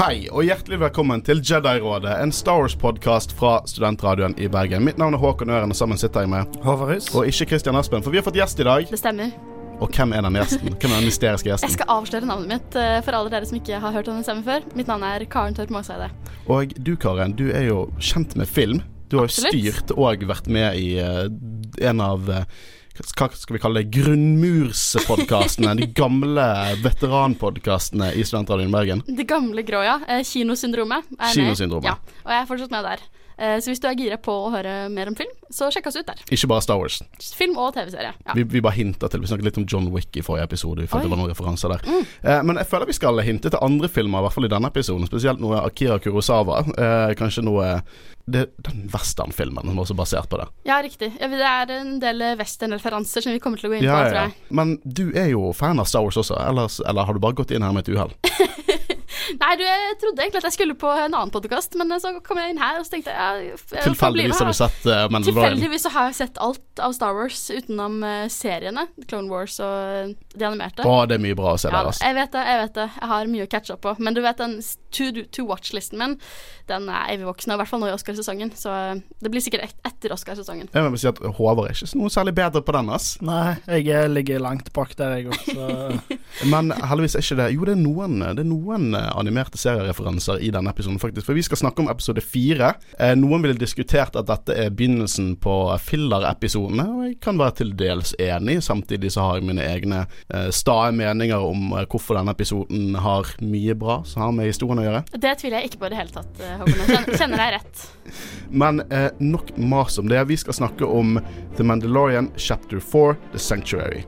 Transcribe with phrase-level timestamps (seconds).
[0.00, 4.80] Hei, og hjertelig velkommen til Jedi-rådet, en Star Wars-podkast fra Studentradioen i Bergen.
[4.86, 7.10] Mitt navn er Håkon Øren, og sammen sitter jeg med Håvarhus.
[7.12, 8.86] Og ikke Christian Aspen, for vi har fått gjest i dag.
[8.88, 9.34] Det stemmer.
[9.76, 10.72] Og hvem er den gjesten?
[10.80, 11.68] Hvem er den mysteriske gjesten?
[11.68, 14.24] Jeg skal avsløre navnet mitt eh, for alle dere som ikke har hørt om den
[14.24, 14.64] stemmen før.
[14.80, 16.08] Mitt navn er Karen Torp Måseide.
[16.48, 18.80] Og du, Karen, du er jo kjent med film.
[19.12, 21.26] Du har jo styrt og vært med i eh,
[21.92, 22.48] en av eh,
[23.00, 23.90] hva skal vi kalle det?
[23.94, 25.74] Grunnmurspodkastene.
[25.80, 26.44] de gamle
[26.84, 29.02] veteranpodkastene i Studentradioen Bergen.
[29.06, 30.00] Det gamle grå, ja.
[30.08, 31.04] Eh, Kinosyndromet.
[31.12, 31.34] er med.
[31.34, 31.84] Kinosyndromet.
[31.90, 33.00] Ja, og jeg er fortsatt med der.
[33.40, 35.96] Eh, Så hvis du er gira på å høre mer om film, så sjekk oss
[35.96, 36.18] ut der.
[36.30, 37.00] Ikke bare Star Wars.
[37.34, 38.12] Film og TV-serie.
[38.26, 38.34] Ja.
[38.36, 39.20] Vi, vi bare hinta til.
[39.20, 40.82] Vi snakket litt om John Wick i forrige episode.
[40.84, 42.04] Vi følte det var noen referanser der.
[42.22, 44.68] Eh, men jeg føler vi skal hinte til andre filmer, i hvert fall i denne
[44.68, 45.06] episoden.
[45.08, 46.60] Spesielt noe Akira Kurosawa.
[46.76, 47.80] Eh, kanskje noe
[48.32, 50.48] det, Den westernfilmen som er også basert på det.
[50.68, 51.12] ja, riktig.
[51.20, 54.02] Ja, det er en del western-referanser som vi kommer til å gå inn på, ja,
[54.06, 54.26] tror ja.
[54.28, 54.56] jeg.
[54.60, 57.54] Men du er jo fan av Star Wars også, ellers, eller har du bare gått
[57.54, 58.14] inn her med et uhell?
[59.38, 62.40] Nei, du, jeg trodde egentlig at jeg skulle på en annen podkast, men så kom
[62.40, 64.86] jeg inn her og så tenkte jeg jeg får bli med Tilfeldigvis har du sett
[64.86, 65.54] uh, Mandalorian.
[65.54, 68.86] Tilfeldigvis så har jeg sett alt av Star Wars utenom uh, seriene.
[69.06, 70.86] Clone Wars og eh, de animerte.
[70.86, 72.06] Å, det er mye bra å se Ja, der, altså.
[72.06, 72.86] jeg vet det, jeg vet det.
[72.96, 73.94] Jeg har mye å catche opp på.
[74.00, 74.56] Men du vet den
[74.94, 76.16] to, to watch-listen min,
[76.70, 78.52] den er evig voksen, i hvert fall nå i Oscarsesongen.
[78.56, 80.70] Så eh, det blir sikkert et, etter Oscarsesongen.
[80.72, 83.12] Jeg vil si at Håvard er ikke noe særlig bedre på den, ass.
[83.24, 85.98] Nei, jeg eh, ligger langt bak der, jeg også.
[86.52, 90.42] Men heldigvis er ikke det Jo, det er noen, det er noen eh, animerte seriereferanser
[90.46, 91.26] i denne episoden, faktisk.
[91.28, 92.74] For vi skal snakke om episode fire.
[92.98, 97.74] Eh, noen ville diskutert at dette er begynnelsen på filler-episodene, og jeg kan være til
[97.78, 98.60] dels enig.
[98.64, 103.34] Samtidig så har jeg mine egne eh, stae meninger om eh, hvorfor denne episoden har
[103.40, 105.02] mye bra så har vi historien å gjøre.
[105.12, 107.10] Det tviler jeg ikke på i det hele tatt, eh, Håkon.
[107.16, 107.84] Kjenner deg rett.
[108.62, 110.22] Men eh, nok mas om det.
[110.30, 111.20] Vi skal snakke om
[111.56, 114.06] The Mandalorian chapter 4, The Sanctuary.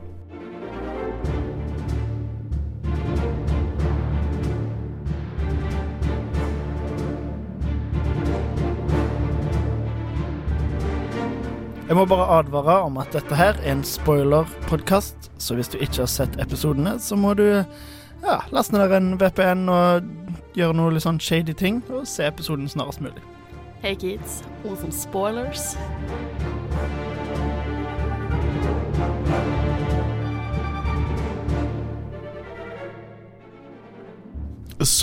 [11.93, 15.99] Jeg må bare advare om at dette her er en spoiler-podkast, så hvis du ikke
[16.05, 17.43] har sett episodene, så må du
[18.23, 20.07] ja, laste ned en VPN og
[20.57, 23.23] gjøre noe litt sånn shady ting, og se episoden snarest mulig.
[23.83, 25.73] Hey kids, og som spoilers.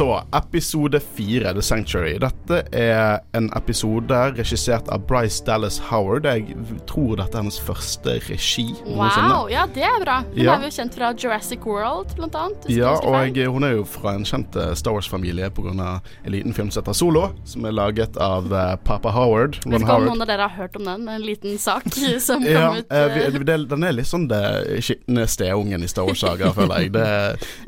[0.01, 2.15] Så, episode fire, The Sanctuary.
[2.23, 6.25] Dette er en episode regissert av Bryce Dallas Howard.
[6.25, 6.55] Jeg
[6.89, 8.65] tror dette er hennes første regi.
[8.87, 10.15] Wow, ja, det er bra.
[10.31, 10.55] Hun Ja.
[10.57, 12.65] er jo kjent fra Jurassic World, blant annet.
[12.73, 16.01] Ja, og jeg hun er jo fra en kjent eh, Star Wars-familie pga.
[16.25, 19.59] en liten film som heter Solo, som er laget av uh, Papa Howard.
[19.61, 21.85] Jeg Ron vet ikke om noen av dere har hørt om den, en liten sak
[22.21, 22.87] som kom Ja, ut.
[22.91, 26.93] eh, eh, det, den er litt sånn det skitne steungen i Star Wars-saga, føler jeg.
[26.97, 27.07] Det,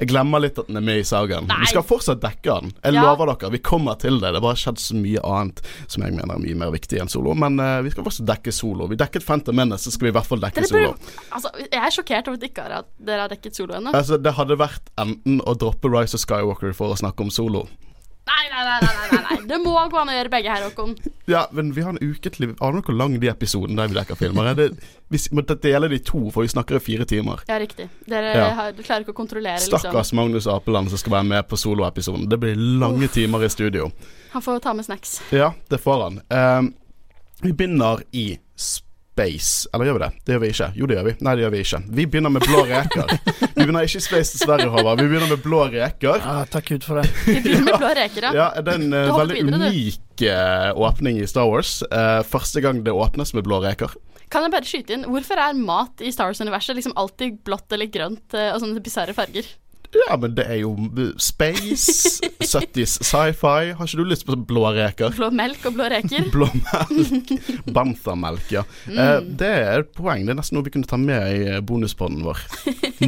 [0.00, 1.44] jeg glemmer litt at den er med i sagaen.
[1.60, 2.72] Vi skal fortsatt dekke den.
[2.84, 3.02] Jeg Ja.
[3.06, 4.30] lover dere, vi kommer til det.
[4.32, 7.10] Det har bare skjedd så mye annet som jeg mener er mye mer viktig enn
[7.12, 7.34] Solo.
[7.34, 8.86] Men uh, vi skal faktisk dekke Solo.
[8.90, 10.92] Vi dekket Phantom Menace, så skal vi i hvert fall dekke Dere Solo.
[10.94, 12.66] burde, altså, jeg er sjokkert over at ikke
[13.02, 13.92] dere har dekket solo ennå.
[13.94, 17.66] Altså, det hadde vært enten å droppe Rise of Skywalker for å snakke om Solo.
[18.22, 18.78] Nei, nei, nei,
[19.10, 19.36] nei, nei.
[19.50, 20.92] Det må gå an å gjøre begge her, Håkon.
[21.30, 23.96] Ja, men vi har en uke til Aner du hvor lang de episoden der vi
[23.98, 24.54] dekker filmer er?
[24.58, 24.68] Det,
[25.10, 27.42] vi må dele de to, for vi snakker i fire timer.
[27.50, 27.88] Ja, riktig.
[28.06, 28.46] Dere Ja.
[28.54, 29.82] har, du klarer ikke å kontrollere, liksom.
[29.82, 32.28] Stakkars Magnus Apeland som skal være med på soloepisoden.
[32.30, 33.90] Det blir lange timer i studio.
[34.32, 35.18] Han får ta med snacks.
[35.34, 36.20] Ja, det får han.
[36.30, 36.74] Um,
[37.42, 38.38] vi begynner i
[39.12, 39.68] space.
[39.72, 40.10] Eller gjør vi det?
[40.24, 40.68] Det gjør vi ikke.
[40.76, 41.14] Jo, det gjør vi.
[41.26, 41.80] Nei, det gjør vi ikke.
[41.98, 43.10] Vi begynner med blå reker.
[43.42, 45.02] Vi begynner ikke i space dessverre, Håvard.
[45.02, 46.22] Vi begynner med blå reker.
[46.22, 47.10] Ja, takk Gud for det.
[47.26, 48.32] Vi begynner med blå reker, ja.
[48.38, 51.80] Ja, det er en uh, veldig videre, unik uh, åpning i Star Wars.
[51.92, 53.92] Uh, første gang det åpnes med blå reker.
[54.32, 57.90] Kan jeg bare skyte inn, hvorfor er mat i Star Wars-universet liksom alltid blått eller
[57.92, 59.44] grønt og sånne bisarre farger?
[59.92, 60.70] Ja, men det er jo
[61.20, 63.72] space, 70s sci-fi.
[63.76, 65.12] Har ikke du lyst på blå reker?
[65.16, 66.28] Blå melk og blå reker?
[66.34, 67.32] Blå melk.
[67.76, 68.62] Banthamelk, ja.
[68.88, 70.24] Eh, det er et poeng.
[70.24, 72.40] Det er nesten noe vi kunne ta med i eh, bonuspodden vår.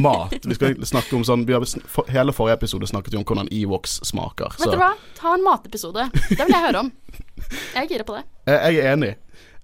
[0.03, 0.37] Mat.
[0.45, 3.49] Vi skal snakke om sånn vi har, for, Hele forrige episode snakket vi om hvordan
[3.55, 4.53] Ewoks smaker.
[4.61, 4.93] Vet du hva?
[5.17, 6.09] Ta en matepisode.
[6.29, 6.93] Det vil jeg høre om.
[7.75, 8.25] Jeg er gira på det.
[8.51, 9.15] eh, jeg er enig.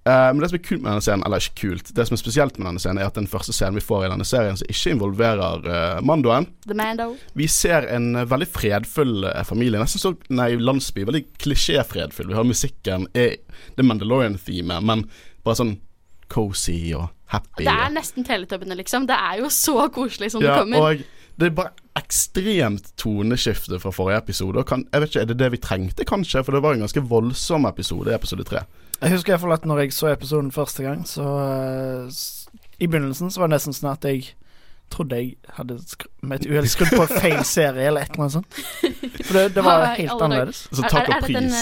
[0.04, 2.20] Eh, men det som er kult med denne scenen, eller ikke kult, det som er
[2.20, 4.72] spesielt med denne scenen, er at den første scenen vi får i denne serien som
[4.72, 6.48] ikke involverer uh, Mandoen.
[6.66, 7.12] The Mando.
[7.38, 9.78] Vi ser en uh, veldig fredfull familie.
[9.78, 11.06] Nesten så Nei, landsby.
[11.06, 12.32] Veldig klisjéfredfull.
[12.32, 13.38] Vi har musikken er
[13.78, 15.06] The Mandalorian-themet, men
[15.46, 15.76] bare sånn
[16.32, 17.62] cozy og happy.
[17.62, 19.06] Det er nesten Teletubbiene, liksom.
[19.06, 20.82] Det er jo så koselig som ja, det kommer.
[20.82, 24.64] og det er bare ekstremt toneskifte fra forrige episode.
[24.68, 26.42] Kan, jeg vet ikke, Er det det vi trengte, kanskje?
[26.44, 28.66] For det var en ganske voldsom episode i episode tre.
[29.02, 32.10] Jeg husker i hvert fall at når jeg så episoden første gang, så uh,
[32.78, 34.28] I begynnelsen så var det nesten sånn at jeg
[34.92, 35.78] trodde jeg hadde
[36.22, 38.58] med et uhell skrudd på feil serie, eller et eller annet sånt.
[39.26, 40.62] For det, det var helt annerledes.
[40.70, 41.56] Så takk og en pris.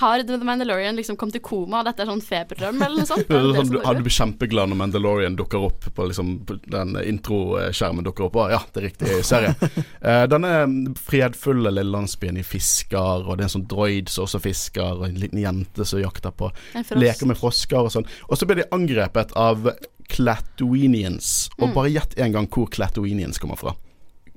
[0.00, 3.26] Har The Mandalorian liksom kommet i koma, og dette er sånn feberdrøm, eller noe sånt?
[3.36, 6.32] Er er det sånn, du, du blir kjempeglad når Mandalorian dukker opp på liksom
[6.72, 8.04] den introskjermen.
[8.06, 9.54] dukker opp ja, det er riktig serie.
[10.00, 10.52] Eh, denne
[11.00, 15.08] fredfulle lille landsbyen i fisker, og det er en sånn droid som også fisker, og
[15.08, 16.50] en liten jente som jakter på
[16.96, 18.08] Leker med frosker og sånn.
[18.28, 19.70] Og så blir de angrepet av
[20.08, 21.48] Clatoinians.
[21.58, 21.74] Og Mm.
[21.74, 23.74] bare gjett en gang hvor Clatoinians kommer fra.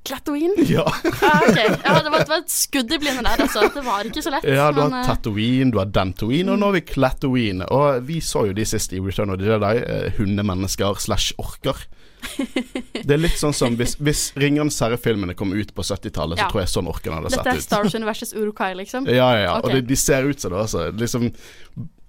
[0.05, 0.53] Klattoin?
[0.69, 0.85] Ja,
[1.21, 1.67] Ah, okay.
[1.83, 3.65] Ja, det var, det var et skudd i blinde der, altså.
[3.73, 4.43] Det var ikke så lett.
[4.47, 7.67] ja du men, har eh, Tatooine, du har Dentoine, og nå har vi Clatoine.
[7.69, 9.73] Og vi så jo de sist i Return of the Jedi.
[9.83, 11.75] eh, hundemennesker slash orker.
[13.05, 16.49] Det er litt sånn som hvis, hvis Ringenes herre-filmene kom ut på 70-tallet, så Ja.
[16.51, 17.63] tror jeg sånn orken hadde Dette er sett ut.
[17.67, 19.05] Star Wars-universets Urukai, liksom.
[19.07, 19.53] Ja, ja, ja.
[19.59, 19.69] Okay.
[19.69, 20.89] Og de, de ser ut som det, altså.
[20.95, 21.29] Liksom,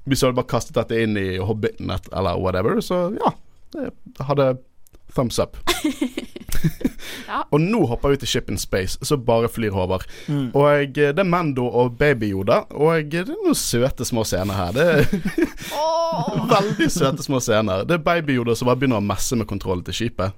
[0.06, 3.34] hvis du hadde bare kastet dette inn i Hobbiten eller whatever, så ja.
[3.74, 4.52] Det hadde
[5.14, 5.56] thumbs up.
[7.30, 7.44] Ja.
[7.54, 10.02] Og nå hopper vi til Ship in Space, så bare flyr Håvard.
[10.26, 10.48] Mm.
[10.58, 14.74] Og det er Mando og Baby-Yoda, og det er noen søte små scener her.
[14.74, 15.68] Det er
[16.54, 17.84] veldig søte små scener.
[17.88, 20.34] Det er Baby-Yoda som bare begynner å messe med kontrollen til skipet.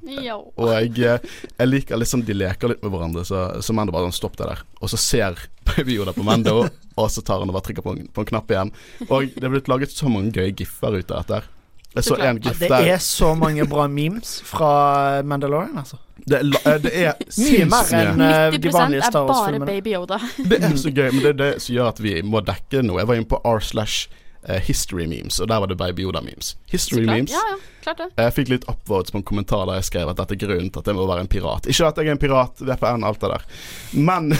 [0.61, 4.13] Og jeg, eh, jeg liker liksom de leker litt med hverandre, så, så Mando bare
[4.13, 4.65] stopper stopp det der.
[4.83, 5.41] Og så ser
[5.73, 8.53] Baby-Yoda på Mando, og så tar han og bare trykker på en, på en knapp
[8.53, 8.77] igjen.
[9.09, 11.41] Og det er blitt laget så mange gøye giffer ut av dette.
[11.41, 11.51] her.
[11.95, 12.69] Jeg så en gif der.
[12.73, 15.99] det er så mange bra memes fra Mandalorian, altså.
[16.23, 17.13] Det er, det er
[17.43, 19.69] Mye mer enn eh, de 90 vanlige er Star bare Wars-filmene.
[19.69, 20.19] Baby Yoda.
[20.51, 23.01] Det er så gøy, men det er det som gjør at vi må dekke noe.
[23.03, 24.07] Jeg var inne på r slash
[24.47, 26.55] eh, history memes, og der var det Baby Yoda-memes.
[26.71, 27.35] History memes.
[27.35, 28.09] Ja, ja, klart det.
[28.23, 30.85] Jeg fikk litt upvotes på en kommentar der jeg skrev at dette er grunnen til
[30.85, 31.67] at jeg må være en pirat.
[31.67, 33.51] Ikke at jeg er en pirat, VPN, alt det der.
[33.99, 34.31] Men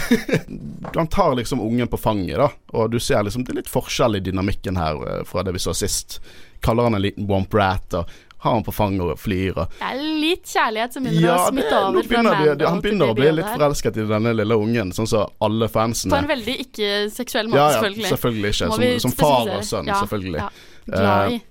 [0.97, 2.49] han tar liksom ungen på fanget, da.
[2.79, 5.63] Og du ser liksom det er litt forskjell i dynamikken her eh, fra det vi
[5.67, 6.21] så sist.
[6.63, 8.09] Kaller han en liten womp rat og
[8.43, 11.51] har han på fanget og flyr og Det er litt kjærlighet som begynner Ja, å
[11.53, 14.33] smitte over Det, begynner de, Mando de, han begynner å bli litt forelsket i denne
[14.35, 16.11] lille ungen, sånn som alle fansene.
[16.11, 18.11] På en veldig ikke-seksuell måte, Ja, ja, selvfølgelig.
[18.11, 18.69] selvfølgelig ikke.
[18.75, 20.43] Som, som far og sønn, selvfølgelig.
[20.43, 20.49] ja.
[20.91, 21.41] Glad i.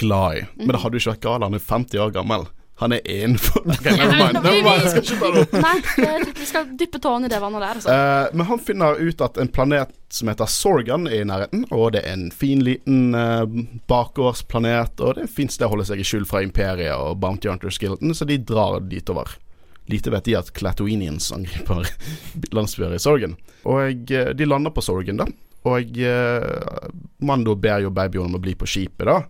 [0.00, 0.46] Glad i.
[0.62, 2.46] Men det hadde jo ikke vært galt, han er 50 år gammel.
[2.78, 4.32] Han er én for okay, never mind.
[4.32, 5.60] men Never.
[5.60, 7.78] Nei, vi skal dyppe tåen i det vannet der.
[7.92, 11.94] Eh, men han finner ut at en planet som heter Sorgan er i nærheten, og
[11.96, 13.48] det er en fin liten uh,
[13.88, 17.16] bakgårdsplanet, og det er et fint sted å holde seg i skjul fra Imperiet og
[17.22, 19.32] Bounty Hunters Guilden, så de drar dit over.
[19.90, 21.88] Lite vet de at Clatoinians angriper
[22.56, 23.38] landsbyer i Sorgan.
[23.64, 25.30] Og eh, de lander på Sorgan, da.
[25.66, 26.92] Og uh,
[27.24, 29.22] Mando ber jo babyen om å bli på skipet, da.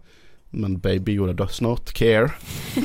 [0.57, 2.31] Men Baby Yoda does not care.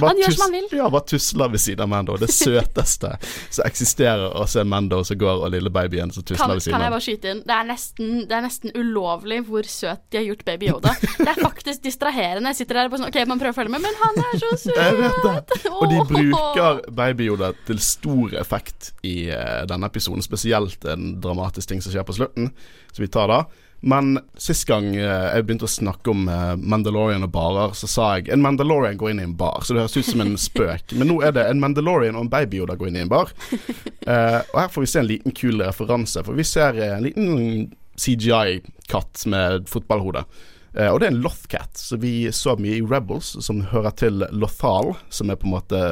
[0.00, 0.68] Han gjør som han vil.
[0.72, 2.16] Ja, bare tusler ved siden av Mando.
[2.16, 3.10] Det søteste
[3.50, 6.76] som eksisterer, å se Mando som går, og lille babyen som tusler Kan, ved siden
[6.76, 7.42] kan jeg bare skyte inn?
[7.48, 10.94] Det er, nesten, det er nesten ulovlig hvor søt de har gjort Baby Yoda.
[11.02, 12.54] Det er faktisk distraherende.
[12.54, 14.52] Jeg sitter der og sånn OK, man prøver å følge med, men han er så
[14.64, 14.78] søt!
[14.82, 15.72] Jeg vet det.
[15.72, 21.74] Og de bruker Baby Yoda til stor effekt i eh, denne episoden, spesielt en dramatisk
[21.74, 22.48] ting som skjer på slutten,
[22.92, 23.42] som vi tar da.
[23.84, 28.04] Men sist gang eh, jeg begynte å snakke om eh, Mandalorian og barer, så sa
[28.14, 30.94] jeg en Mandalorian går inn i en bar, så det høres ut som en spøk.
[31.00, 33.32] Men nå er det en Mandalorian og en Baby Yoda går inn i en bar.
[33.50, 37.72] Eh, og her får vi se en liten kul referanse, for vi ser en liten
[37.98, 40.24] CGI-katt med fotballhode.
[40.72, 44.94] Og det er en Lothcat, så vi så mye i Rebels, som hører til Lothal,
[45.12, 45.82] som er på en måte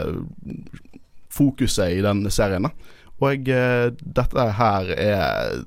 [1.30, 2.70] fokuset i den serien.
[3.20, 5.60] Og dette her er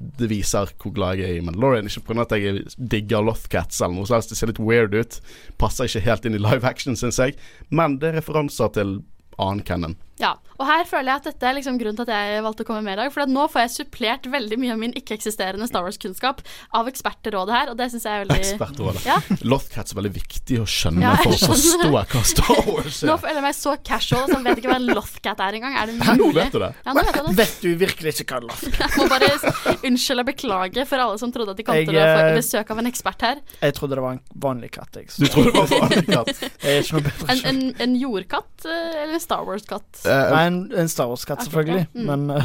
[0.00, 1.88] Det viser hvor glad jeg er i Mandalorian.
[1.90, 2.24] Ikke pga.
[2.24, 4.20] at jeg digger Lothcats eller noe så.
[4.24, 5.18] Det ser litt weird ut.
[5.60, 7.36] Passer ikke helt inn i live action, syns jeg.
[7.68, 9.00] Men det er referanser til
[9.40, 9.98] annen canon.
[10.20, 12.68] Ja, og her føler jeg at dette er liksom grunnen til at jeg valgte å
[12.68, 13.12] komme med i dag.
[13.14, 16.42] For at nå får jeg supplert veldig mye av min ikke-eksisterende Star Wars-kunnskap
[16.76, 19.04] av ekspertrådet her, og det syns jeg er veldig Ekspertrådet.
[19.08, 19.16] Ja.
[19.48, 23.22] Lothcats er veldig viktig å skjønne Ja, for å forstå hva Star Wars Nå er.
[23.24, 25.78] føler jeg meg så casual, så jeg vet ikke hva en Lothcat er engang.
[25.80, 26.70] Er det Nå vet du det.
[26.84, 27.34] Ja, nå vet jeg det.
[27.40, 28.84] Vet du virkelig ikke hva en Lothcat er?
[28.90, 31.88] Jeg må bare unnskyld unnskylde og beklage for alle som trodde at de kom Jeg,
[31.88, 33.40] til å få eh, besøk av en ekspert her.
[33.64, 35.00] Jeg trodde det var en vanlig katt.
[35.00, 36.44] Jeg, Du trodde det var en vanlig katt?
[36.44, 40.02] jeg er ikke noe bedre En, en, en jordkatt eh, eller en Star Wars-katt?
[40.10, 41.86] Eh, Nei, en, en Star Wars-katt, selvfølgelig.
[41.94, 42.10] Mm.
[42.10, 42.42] Men uh,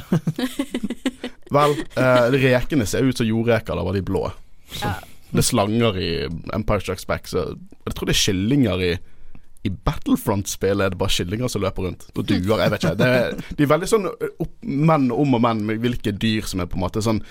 [1.55, 4.27] Vel, uh, rekene ser ut som jordreker, da var de blå.
[4.71, 4.95] Så, Ja.
[5.35, 6.09] Det er slanger i
[6.55, 8.93] Empire Strikes Back, så jeg tror det er kyllinger i
[9.65, 12.03] i Battlefront-spillet er det bare kyllinger som løper rundt.
[12.13, 12.91] Og duer, jeg vet ikke.
[12.99, 16.61] Det er, de er veldig sånn opp, menn om og menn med hvilke dyr som
[16.61, 17.23] er på en måte sånn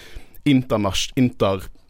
[0.51, 1.15] internasj-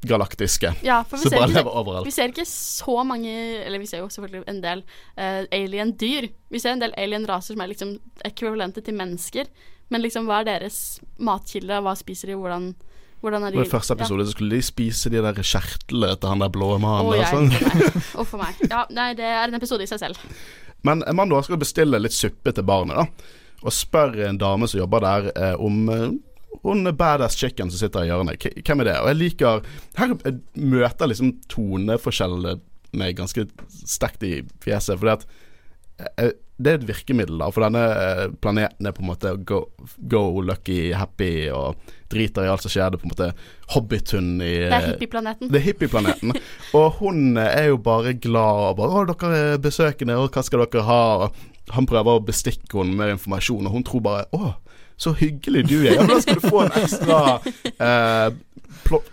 [0.05, 0.75] intergalaktiske.
[0.85, 3.33] Ja, for vi ser, ikke, vi ser ikke så mange
[3.65, 4.83] Eller vi ser jo selvfølgelig en del
[5.19, 6.29] uh, alien-dyr.
[6.53, 9.49] Vi ser en del alien-raser som er liksom ekvivalente til mennesker.
[9.93, 11.81] Men liksom, hva er deres matkilde?
[11.85, 12.37] Hva spiser de?
[12.41, 12.71] Hvordan,
[13.25, 16.45] hvordan er de I første episode så skulle de spise de der kjertlene til han
[16.45, 16.83] der blå Ja.
[16.83, 17.09] mannen.
[17.13, 17.49] Og sånn.
[18.21, 18.61] Å, for meg.
[18.69, 20.21] Ja, nei, det er en episode i seg selv.
[20.85, 23.41] Men Amanda skal bestille litt suppe til barnet, da.
[23.65, 26.09] Og spør en dame som jobber der, eh, om eh,
[26.63, 28.47] hun er badass chicken som sitter i hjørnet.
[28.65, 28.99] Hvem er det?
[29.01, 29.67] Og jeg liker
[29.99, 33.49] Her jeg møter liksom toneforskjellene ganske
[33.85, 35.01] sterkt i fjeset.
[35.01, 35.27] Fordi at
[36.21, 37.49] eh, det er et virkemiddel, da.
[37.51, 39.65] For denne eh, planeten er på en måte go,
[40.11, 41.81] go lucky, happy og
[42.13, 42.93] driter i alt som skjer.
[42.93, 43.31] Det er på en måte
[43.75, 45.51] hobbithund i Det er hippieplaneten.
[45.51, 46.37] det er hippieplaneten.
[46.79, 50.63] og hun er jo bare glad og bare 'Å, dere er besøkende, og hva skal
[50.67, 54.55] dere ha?' Og han prøver å bestikke henne med informasjon, og hun tror bare 'Å,
[54.97, 55.95] så hyggelig du er'.
[55.95, 57.41] Ja, da skal du få en ekstra
[57.79, 58.35] eh,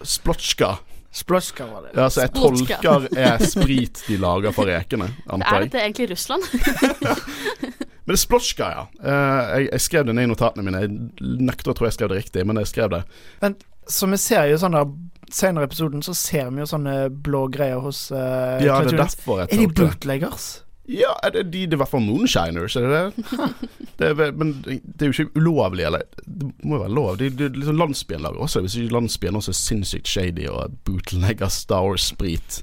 [0.04, 0.78] splotska.
[1.12, 1.90] Splotchka var det.
[2.02, 2.78] Ja, så jeg Splotchka.
[2.82, 5.72] tolker er sprit de lager for rekene, antar Er jeg.
[5.72, 6.44] dette egentlig Russland?
[8.06, 8.86] Men det er splotska, ja.
[9.04, 10.80] Eh, jeg, jeg skrev det ned i notatene mine.
[10.82, 13.02] Jeg nekter å tro jeg skrev det riktig, men jeg skrev det.
[13.44, 13.56] Men
[13.88, 14.90] som vi ser jo sånn der
[15.32, 19.04] Senere i episoden så ser vi jo sånne blå greier hos uh, Ja, det er
[19.06, 19.76] derfor jeg Er de det.
[19.78, 20.48] bootleggers?
[20.90, 23.50] Ja, det, de, det hvert fall moonshiners, er det det?
[24.18, 27.12] det men det er jo ikke ulovlig, eller Det må jo være lov.
[27.20, 31.52] Det, det, liksom Landsbyen lager også Hvis ikke landsbyen også er sinnssykt shady og bootlegger
[31.54, 32.62] Star Wars-sprit.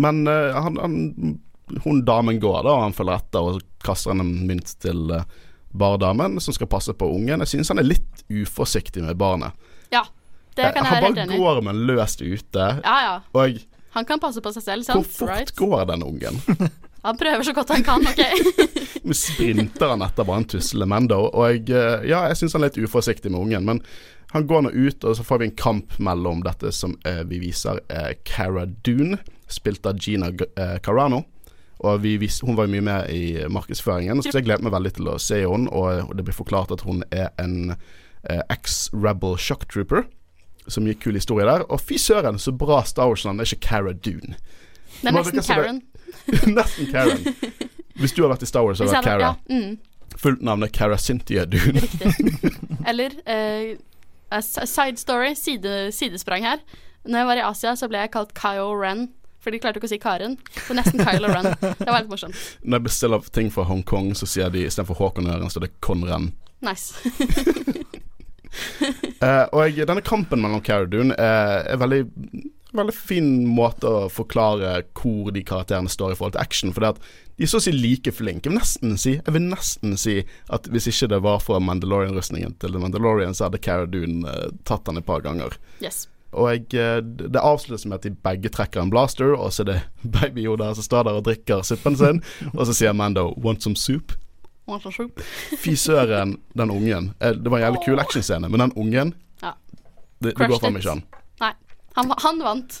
[0.00, 1.38] Men uh, han, han,
[1.84, 5.26] hun damen går, da, og han følger etter og kaster en mynt til uh,
[5.76, 7.44] bardamen som skal passe på ungen.
[7.44, 9.52] Jeg synes han er litt uforsiktig med barnet.
[9.92, 10.06] Ja,
[10.56, 11.42] det kan jeg han være helt bare enig i.
[11.44, 13.14] går med en løst ute, Ja, ja.
[13.36, 13.60] og
[13.92, 15.54] Han kan passe på seg selv, hvor fort Right?
[15.56, 16.40] går den ungen?
[17.02, 18.22] Han prøver så godt han kan, OK?
[19.06, 22.62] Nå sprinter han etter bare en tussle Mando, og jeg, eh, ja, jeg syns han
[22.62, 23.66] er litt uforsiktig med ungen.
[23.66, 23.82] Men
[24.32, 27.42] han går nå ut, og så får vi en kamp mellom dette som eh, vi
[27.42, 29.18] viser er Cara Dune,
[29.50, 31.24] spilt av Gina eh, Carano.
[31.82, 34.94] Og vi vis, Hun var jo mye med i markedsføringen, så jeg gleder meg veldig
[34.96, 35.68] til å se henne.
[35.74, 40.06] Og, det blir forklart at hun er en eh, ex-rebel shock trooper.
[40.70, 41.66] Så mye kul historie der.
[41.66, 43.42] Og fy søren, så bra Star Wars-navn.
[43.42, 44.38] Det er ikke Cara Dune.
[45.02, 45.82] Det er nesten Karen.
[46.56, 47.24] Nesten Karen.
[48.00, 49.32] Hvis du har vært i Star Wars, så har du vært Cara.
[49.32, 51.80] Ja, mm, Fullt navn er Cara Cynthia Dune.
[51.80, 52.12] riktig.
[52.90, 53.76] Eller eh,
[54.40, 56.62] side story, side, sidesprang her.
[57.04, 59.08] Når jeg var i Asia, så ble jeg kalt Kyo Ren.
[59.42, 60.36] For de klarte ikke å si Karen.
[60.68, 61.48] Så nesten Kylo Ren.
[61.58, 62.38] Det var litt morsomt.
[62.62, 65.72] Når jeg bestiller ting fra Hongkong, så sier de istedenfor Håkon Øren, så er det
[65.82, 66.30] Konren.
[66.62, 66.94] Nice.
[69.18, 72.04] uh, og denne kampen mellom Cara Dune er, er veldig
[72.72, 76.72] Veldig fin måte å forklare hvor de karakterene står i forhold til action.
[76.72, 78.48] For de er så å si like flinke.
[78.48, 80.14] Jeg vil nesten si vil nesten si
[80.52, 84.48] at hvis ikke det var for Mandalorian-rustningen til The Mandalorian, så hadde Cara Dune uh,
[84.68, 85.58] tatt han et par ganger.
[85.84, 86.06] Yes.
[86.32, 89.68] Og jeg, eh, det avsluttes med at de begge trekker en blaster, og så er
[89.68, 89.78] det
[90.16, 92.22] Baby Yoda som står der og drikker suppen sin,
[92.54, 94.16] og så sier Mando 'want some soup'?
[94.66, 95.20] Want some soup?
[95.60, 97.12] Fy søren, den ungen.
[97.20, 99.52] Eh, Det var en jævlig kul actionscene, men den ungen Ja.
[100.22, 101.02] Det, det går faen ikke an.
[101.94, 102.78] Han, han vant.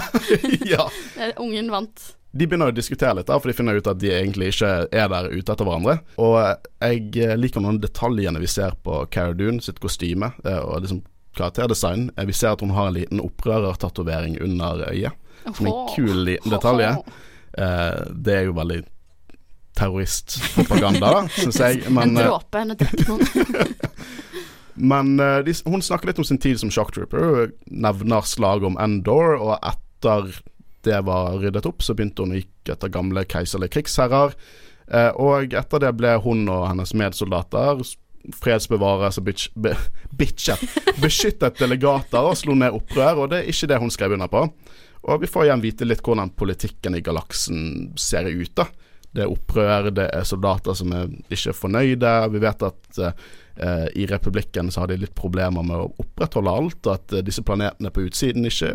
[0.72, 0.86] ja.
[1.20, 2.12] Eh, Ungen vant.
[2.36, 5.06] De begynner å diskutere litt, da, for de finner ut at de egentlig ikke er
[5.08, 5.94] der ute etter hverandre.
[6.20, 6.56] Og eh,
[6.92, 11.00] jeg liker noen detaljene vi ser på Cara Dune sitt kostyme, eh, og liksom
[11.36, 12.10] karakterdesign.
[12.16, 15.16] Eh, Vi ser at hun har en liten opprørertatovering under øyet,
[15.56, 16.84] som en kul liten detalj.
[17.56, 18.82] Eh, Det er jo veldig
[19.76, 21.82] terroristpropaganda, da, syns jeg.
[21.92, 22.58] Men, en eh, dråpe.
[22.58, 22.76] en.
[24.76, 28.78] Men eh, de, hun snakker litt om sin tid som shocktrooper, Hun nevner slaget om
[28.82, 30.34] Endor, og etter
[30.86, 34.36] det var ryddet opp, så begynte hun å gikk etter gamle keiserlige krigsherrer.
[34.86, 37.82] Eh, og etter det ble hun og hennes medsoldater
[38.34, 39.74] fredsbevarere som bitch, be,
[40.18, 40.62] bitchet,
[41.02, 44.46] beskyttet delegater og slo ned opprør, og det er ikke det hun skrev under på.
[45.06, 48.66] Og vi får igjen vite litt hvordan politikken i galaksen ser ut, da.
[49.16, 52.12] Det er opprør, det er soldater som er ikke fornøyde.
[52.34, 56.80] Vi vet at eh, i republikken så har de litt problemer med å opprettholde alt,
[56.84, 58.74] og at eh, disse planetene på utsiden ikke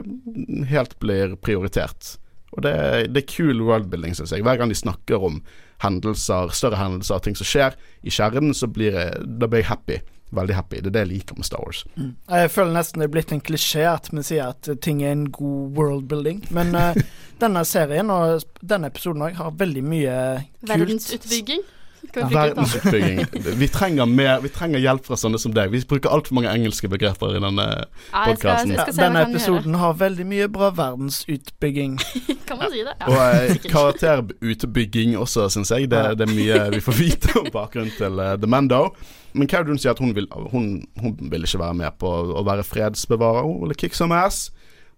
[0.71, 2.15] helt blir prioritert.
[2.51, 2.74] Og det,
[3.13, 4.43] det er kul worldbuilding, syns jeg.
[4.43, 5.39] Hver gang de snakker om
[5.81, 10.01] hendelser, større hendelser, ting som skjer i kjernen, så blir jeg, da blir jeg happy.
[10.31, 10.79] Veldig happy.
[10.79, 11.83] Det er det jeg liker med Star Wars.
[11.97, 15.27] Jeg føler nesten det er blitt en klisjé at vi sier at ting er en
[15.33, 16.45] god worldbuilding.
[16.55, 16.95] Men uh,
[17.43, 20.17] denne serien og denne episoden òg har veldig mye
[20.63, 20.73] kult.
[20.73, 21.69] Verdensutbygging.
[22.15, 22.33] Annet?
[22.33, 23.19] Verdensutbygging.
[23.59, 25.69] Vi trenger mer Vi trenger hjelp fra sånne som deg.
[25.71, 28.73] Vi bruker altfor mange engelske begreper i denne Ja, jeg podcasten.
[28.75, 32.00] Ja, denne episoden har veldig mye bra verdensutbygging.
[32.50, 32.95] Kan man si det?
[33.00, 35.91] Ja, Og eh, karakterutbygging også, syns jeg.
[35.91, 38.88] Det, det er mye vi får vite om bakgrunnen til uh, The Mando.
[39.33, 42.43] Men Cara Dune sier at hun vil, hun, hun vil ikke være med på å
[42.47, 43.47] være fredsbevarer.
[43.47, 44.50] Hun ville kick some ass.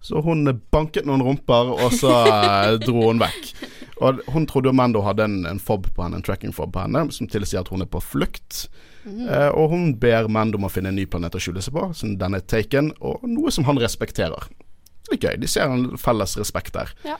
[0.04, 3.52] Så hun banket noen rumper, og så eh, dro hun vekk.
[4.04, 6.82] Og hun trodde jo Mando hadde en, en fob på henne, en tracking fob på
[6.82, 8.66] henne, som tilsier at hun er på flukt.
[9.06, 9.22] Mm.
[9.24, 11.86] Eh, og hun ber Mando om å finne en ny planet å skjule seg på,
[11.96, 14.50] som den er taken, og noe som han respekterer.
[15.08, 15.38] Det er gøy.
[15.40, 16.92] De ser en felles respekt der.
[17.06, 17.16] Ja.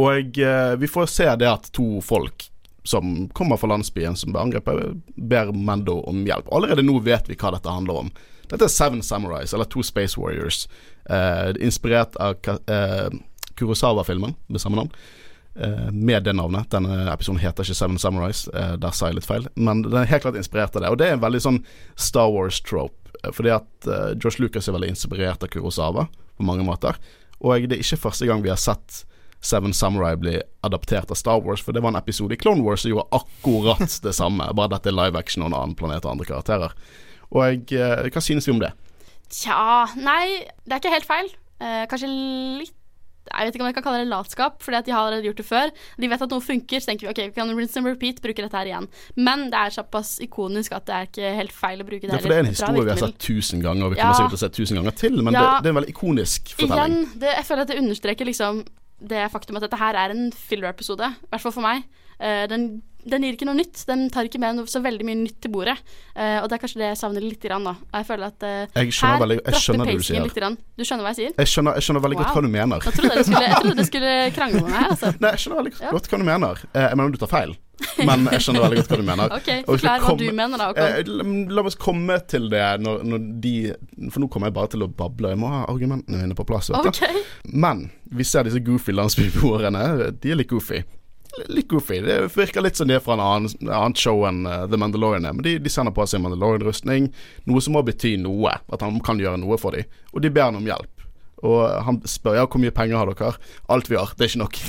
[0.00, 2.48] Og eh, vi får se det at to folk
[2.84, 6.50] som kommer fra landsbyen som ble angrepet, ber Mando om hjelp.
[6.52, 8.10] Allerede nå vet vi hva dette handler om.
[8.50, 10.66] Dette er Seven Samurais, eller To Space Warriors.
[11.08, 12.36] Eh, inspirert av
[12.68, 13.08] eh,
[13.56, 14.90] Kurosawa-filmen med samme navn.
[15.56, 16.68] Eh, med det navnet.
[16.70, 19.48] Denne episoden heter ikke Seven Samurais, eh, der sa jeg litt feil.
[19.56, 20.90] Men den er helt klart inspirert av det.
[20.92, 21.62] Og det er en veldig sånn
[21.96, 23.16] Star Wars-trope.
[23.24, 26.98] eh, Fordi at eh, Josh Lucas er veldig inspirert av Kurosawa på mange måter.
[27.40, 29.04] Og det er ikke første gang vi har sett
[29.44, 32.80] Seven Samurai blir adaptert av Star Wars, for det var en episode i Clone Wars
[32.84, 36.14] som gjorde akkurat det samme, bare dette er live action og en annen planet og
[36.16, 36.72] andre karakterer.
[37.34, 38.72] Og jeg, eh, hva synes vi om det?
[39.34, 41.28] Tja, nei, det er ikke helt feil.
[41.60, 42.08] Eh, kanskje
[42.62, 42.74] litt
[43.24, 45.38] Jeg vet ikke om jeg kan kalle det latskap, fordi at de har allerede gjort
[45.40, 45.70] det før.
[45.96, 48.36] De vet at noe funker, så tenker vi ok, vi kan rinse and repeat, bruke
[48.44, 48.84] dette her igjen.
[49.16, 52.12] Men det er såpass ikonisk at det er ikke helt feil å bruke det.
[52.12, 54.12] Er for det er en historie vi har sett tusen ganger, og vi Ja.
[54.12, 55.40] kommer sikkert til å se tusen ganger til, men Ja.
[55.40, 56.98] det, det er en veldig ikonisk fortelling.
[57.00, 58.60] Igjen, det, jeg føler at det understreker liksom
[59.10, 61.10] det faktum at dette her er en filler-episode.
[61.22, 61.84] I hvert fall for meg.
[62.18, 62.68] Uh, den,
[63.06, 63.82] den gir ikke noe nytt.
[63.88, 65.76] Den tar ikke med noe, så veldig mye nytt til bordet.
[66.16, 67.74] Uh, og det er kanskje det jeg savner litt, grann, da.
[67.98, 70.22] Jeg føler at uh, Jeg her veldig- jeg skjønner det du sier.
[70.24, 70.34] litt.
[70.38, 70.56] Grann.
[70.78, 71.34] Du skjønner hva jeg sier?
[71.38, 72.84] Jeg skjønner, jeg skjønner veldig godt hva du mener.
[72.88, 75.12] Jeg trodde dere skulle, skulle krangle med meg her, altså.
[75.20, 75.92] Nei, jeg skjønner veldig Ja.
[75.98, 76.64] godt hva du mener.
[76.74, 77.54] Uh, Jeg mener du tar feil,
[78.06, 79.34] men jeg skjønner veldig godt hva du mener.
[79.38, 80.68] Ok, forklar hva du mener da.
[80.78, 81.12] Eh,
[81.54, 83.54] la, oss komme til det når, når de
[84.14, 85.32] For nå kommer jeg bare til å bable.
[85.34, 86.70] Jeg må ha argumentene mine på plass.
[86.72, 86.90] Vet du.
[86.92, 87.50] Ok.
[87.52, 90.12] Men vi ser disse goofy landsbyboerne.
[90.22, 90.82] De er litt goofy.
[91.50, 92.00] Litt goofy.
[92.04, 95.26] Det virker litt som de er fra en annen, annet show enn uh, The Mandalorian.
[95.26, 97.10] Men de, de sender på seg Mandalorian-rustning,
[97.50, 98.54] noe som må bety noe.
[98.72, 99.88] At han kan gjøre noe for dem.
[100.14, 100.90] Og de ber han om hjelp.
[101.44, 103.34] Og han spør ja, hvor mye penger har dere?
[103.74, 104.14] Alt vi har.
[104.16, 104.60] Det er ikke nok.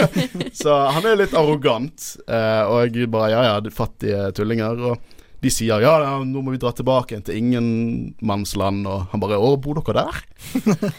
[0.60, 2.10] Så han er litt arrogant.
[2.28, 4.82] uh, og jeg bare ja ja, fattige tullinger.
[4.90, 8.88] Og de sier ja, ja, nå må vi dra tilbake igjen til ingenmannsland.
[8.90, 10.18] Og han bare å, bor dere der?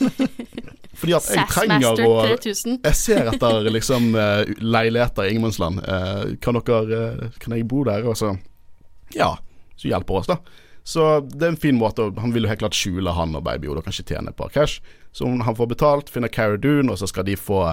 [1.00, 5.84] Fordi at jeg trenger å jeg ser etter liksom eh, leiligheter i ingenmannsland.
[5.84, 8.08] Eh, kan dere eh, Kan jeg bo der?
[8.08, 8.34] Og så
[9.16, 9.34] Ja,
[9.80, 10.40] så hjelper oss, da.
[10.88, 13.68] Så det er en fin måte Han vil jo helt klart skjule han og Baby
[13.68, 14.80] Yoda, kanskje tjene et par cash.
[15.12, 17.66] Så han får betalt, finner Cara Dune, og så skal de få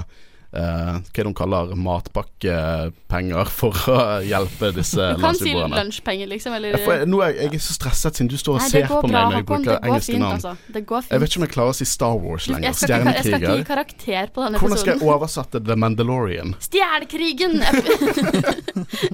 [0.56, 5.80] hva er det de kaller matpakkepenger for å hjelpe disse Du kan si landsbyboerne.
[5.82, 8.62] lunsjpenger, liksom, eller Jeg, nå er jeg, jeg er så stresset siden du står og
[8.64, 10.38] Nei, ser på bra, meg når jeg bruker engelske fint, navn.
[10.38, 10.72] altså.
[10.76, 12.68] Det går Jeg vet ikke om jeg klarer å si Star Wars lenger.
[12.70, 15.76] jeg, skal ikke, jeg skal ikke gi karakter på denne Hvordan skal jeg oversette The
[15.76, 16.54] Mandalorian?
[16.66, 17.60] Stjernekrigen!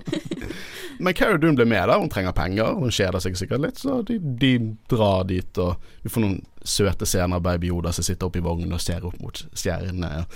[1.02, 1.98] Men Cara Dune ble med, da.
[1.98, 2.76] Hun trenger penger.
[2.78, 4.52] Hun kjeder seg sikkert litt, så de, de
[4.90, 5.58] drar dit.
[5.58, 5.74] Og
[6.04, 9.02] vi får noen søte scener av Baby Yoda som sitter oppe i vognen og ser
[9.08, 10.26] opp mot stjernene.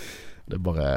[0.46, 0.90] Det er bare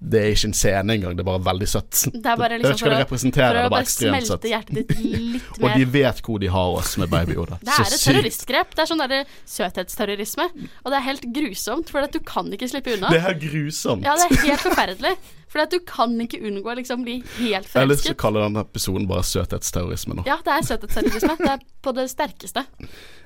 [0.00, 1.98] Det er ikke en scene engang, det er bare veldig søtt.
[2.14, 4.40] Det er bare liksom for det å, for å bare ekstremt søtt.
[4.40, 7.58] smelte hjertet ditt litt Og de vet hvor de har oss med Baby Yoda.
[7.60, 8.72] Det er et terroristgrep.
[8.72, 10.46] Det er sånn derre søthetsterrorisme.
[10.84, 13.12] Og det er helt grusomt, for du kan ikke slippe unna.
[13.12, 14.08] Det er grusomt.
[14.08, 15.14] Ja, det er helt forferdelig.
[15.50, 18.44] For du kan ikke unngå å liksom bli helt jeg har lyst til å kalle
[18.44, 20.24] denne episoden bare søthetsterrorisme nå.
[20.28, 21.34] Ja, det er søthetsterrorisme.
[21.40, 22.64] Det er på det sterkeste.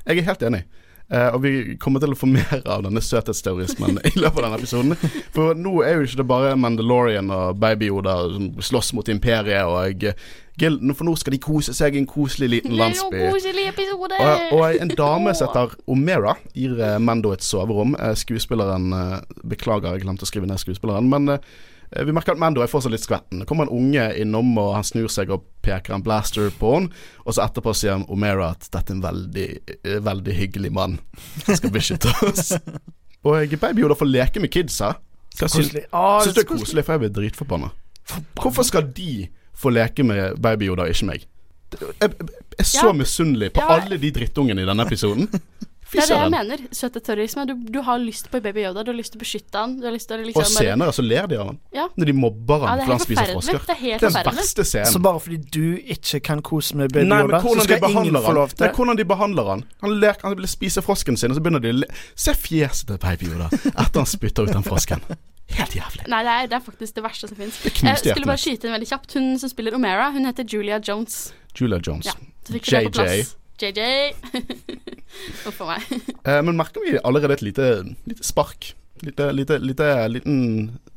[0.08, 0.62] Jeg er helt enig.
[1.12, 4.60] Eh, og vi kommer til å få mer av denne søthetsterrorismen i løpet av denne
[4.60, 4.94] episoden.
[5.34, 9.68] For nå er jo ikke det bare Mandalorian og Baby Yoda som slåss mot imperiet
[9.68, 10.08] og
[10.54, 13.24] Gilden, For nå skal de kose seg i en koselig liten landsby.
[13.26, 17.96] Og, og en dame som heter Omera gir eh, Mando et soverom.
[17.98, 18.94] Eh, skuespilleren
[19.42, 21.10] Beklager, jeg glemte å skrive ned skuespilleren.
[21.10, 21.40] Men
[21.90, 23.42] vi merker at Mando er fortsatt litt skvetten.
[23.42, 27.04] Det kommer en unge innom, og han snur seg og peker en blaster på henne.
[27.24, 29.48] Og så etterpå sier han Omera at dette er en veldig,
[29.82, 30.98] eh, veldig hyggelig mann.
[31.46, 32.52] Han skal beskytte oss.
[33.26, 34.94] og Baby Yoda får leke med kidsa.
[35.34, 36.84] Syns ah, du det er koselig?
[36.86, 37.72] For jeg blir dritforbanna.
[38.38, 41.26] Hvorfor skal de få leke med Baby Yoda, ikke meg?
[41.74, 42.92] Jeg, jeg er så Ja.
[42.92, 43.80] misunnelig på Ja.
[43.80, 45.28] alle de drittungene i denne episoden.
[45.92, 46.62] Det er det jeg mener.
[46.74, 47.44] Søthetsterrorisme.
[47.46, 49.76] Du, du har lyst på Baby Yoda, du har lyst til å beskytte han.
[49.80, 51.58] Du har lyst til å liksom Og senere så ler de av han.
[51.74, 51.88] Ja.
[51.96, 53.60] Når de mobber Ja, han er fordi han spiser frosker.
[53.68, 54.92] Det er helt den verste scenen.
[54.94, 58.34] Så bare fordi du ikke kan kose med Baby Nei, Yoda, så skal ingen få
[58.38, 58.72] lov til det?
[58.74, 61.74] hvordan de behandler han Han, ler, han vil spise frosken sin, og så begynner de
[61.74, 61.92] å le.
[62.16, 65.04] Se fjeset til Baby Yoda etter han spytter ut den frosken.
[65.54, 66.06] Helt jævlig.
[66.08, 67.60] Nei, det er, det er faktisk det verste som fins.
[67.68, 69.16] Jeg skulle bare skyte inn veldig kjapt.
[69.18, 71.34] Hun som spiller Omera, hun heter Julia Jones.
[71.54, 72.08] Julia Jones.
[72.08, 72.14] Ja,
[72.46, 73.26] Så det på JJ.
[73.60, 74.14] JJ.
[75.44, 75.92] Huff a meg.
[76.24, 77.66] Eh, men merker vi allerede et lite,
[78.08, 78.70] lite spark?
[79.04, 80.36] Lite, lite, lite liten,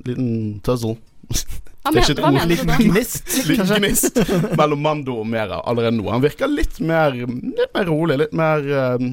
[0.05, 0.29] liten
[0.63, 0.95] tuzzle.
[1.27, 2.37] Hva, Det er ikke et hva ord.
[2.37, 4.21] mener du Liten gnist, Litt gnist
[4.59, 6.07] mellom Mando og Mera allerede nå.
[6.11, 8.63] Han virker litt mer, litt mer rolig, litt mer
[8.97, 9.11] um...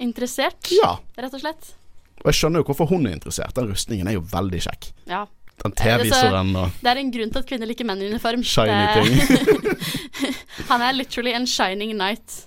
[0.00, 0.94] Interessert, Ja.
[1.20, 1.74] rett og slett.
[2.24, 3.52] Og jeg skjønner jo hvorfor hun er interessert.
[3.56, 4.90] Den rustningen er jo veldig kjekk.
[5.08, 5.26] Ja.
[5.60, 8.40] Den T-viseren og Det er en grunn til at kvinner liker menn i uniform.
[8.40, 9.12] shiny ting.
[10.70, 12.46] Han er literally en shining knight.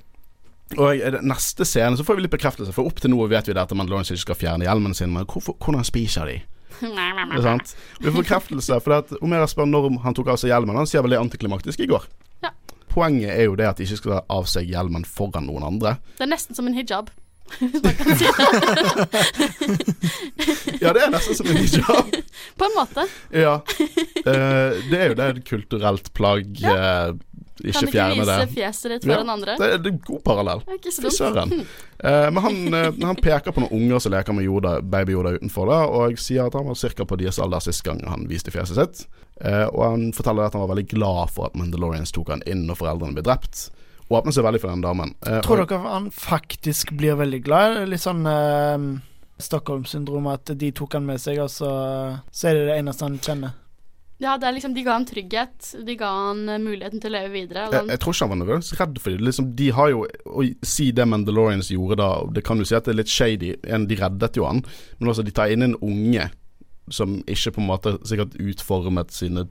[0.78, 3.64] Og neste scene så får vi litt bekreftelse, for opp til nå vet vi det
[3.64, 6.38] at Mandalorian ikke skal fjerne hjelmen sin, men hvorfor, hvordan spiser de?
[6.82, 7.68] Det er sant?
[8.00, 10.80] Vi får bekreftelse, for at Omera spør når han tok av seg hjelmen.
[10.80, 12.04] Han sier vel det antiklimaktisk i går.
[12.44, 12.50] Ja.
[12.92, 15.92] Poenget er jo det at de ikke skal ta av seg hjelmen foran noen andre.
[16.18, 17.08] Det er nesten som en hijab.
[17.60, 18.34] Hvis man kan si det.
[20.84, 22.06] Ja, det er nesten som en hijab.
[22.60, 23.02] På en måte.
[23.32, 23.56] Ja.
[24.26, 26.46] Uh, det er jo det kulturelt plagg.
[26.60, 26.74] Ja.
[27.14, 27.20] Kan
[27.62, 28.38] ikke du ikke fjerne det.
[28.40, 29.56] vise fjeset ditt Ja, den andre?
[29.60, 30.62] Det er det er en god parallell.
[30.74, 31.52] Ikke Fy søren.
[32.04, 35.36] Eh, men han, eh, han peker på noen unger som leker med Yoda, baby Yoda
[35.38, 37.06] utenfor da, og sier at han var ca.
[37.06, 39.06] på deres alder sist gang han viste fjeset sitt.
[39.42, 42.66] Eh, og han forteller at han var veldig glad for at Mandalorians tok han inn
[42.68, 43.70] når foreldrene ble drept.
[44.10, 45.16] Åpner seg veldig for den damen.
[45.26, 47.88] Eh, Tror og- dere han faktisk blir veldig glad?
[47.90, 49.00] Litt sånn eh,
[49.40, 51.70] Stockholm-syndrom, at de tok han med seg, og så,
[52.32, 53.54] så er det det eneste han kjenner.
[54.24, 55.74] Ja, det er liksom, De ga han trygghet.
[55.86, 57.66] De ga han eh, muligheten til å leve videre.
[57.74, 59.26] Jeg, jeg tror ikke han var nødvendigvis redd for det.
[59.28, 62.88] Liksom, de har jo Å si det Mandalorians gjorde da, det kan du si at
[62.88, 63.52] det er litt shady.
[63.68, 64.64] En, de reddet jo han,
[65.00, 66.30] men også de tar inn en unge
[66.92, 69.46] som ikke på en måte sikkert utformet sine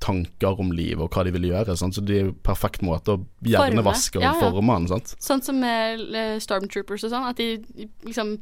[0.00, 1.74] tanker om livet og hva de vil gjøre.
[1.76, 1.96] Sant?
[1.96, 4.38] Så det er jo perfekt måte å hjernevaske og Ja, ja.
[4.52, 4.86] forme han.
[4.92, 5.16] Sant?
[5.18, 8.36] sånn som med eh, Stormtroopers og sånn, at de liksom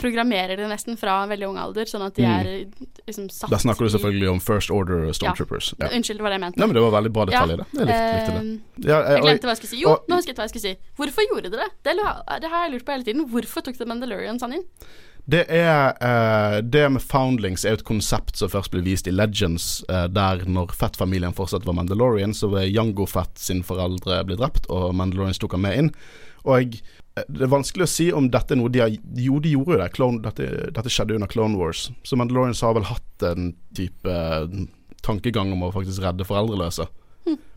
[0.00, 2.40] programmerer det nesten fra en veldig ung alder, sånn at de Mm.
[2.40, 5.74] er liksom satt Da snakker du selvfølgelig om First Order Stormtroopers.
[5.78, 5.88] Ja.
[5.92, 6.58] Unnskyld, det var det jeg mente.
[6.58, 7.66] Nei, men det var veldig bra detalj i det.
[7.74, 8.40] Jeg likte, likte det.
[8.40, 9.80] Eh, Ja, Jeg jeg, glemte hva jeg skulle si.
[9.82, 10.76] Jo, og- nå husket jeg hva jeg skulle si.
[10.96, 11.70] Hvorfor gjorde dere det?
[11.84, 13.28] Det, det har jeg lurt på hele tiden.
[13.30, 14.64] Hvorfor tok The Mandalorians han inn?
[15.28, 19.84] Det er uh, Det med foundlings er et konsept som først ble vist i Legends,
[19.90, 24.66] uh, der når Fett-familien fortsatt var Mandalorian, så var Jango Fett sin foreldre ble drept,
[24.70, 25.90] og Mandalorians tok han med inn.
[26.46, 26.80] Og eh,
[27.16, 29.78] det er vanskelig å si om dette er noe de har Jo, de gjorde jo
[29.80, 29.88] det.
[29.96, 30.46] Clone, dette,
[30.76, 31.88] dette skjedde under Clone Wars.
[32.06, 34.64] Så Mandalorians har vel hatt en type eh,
[35.04, 36.86] tankegang om å faktisk redde foreldreløse.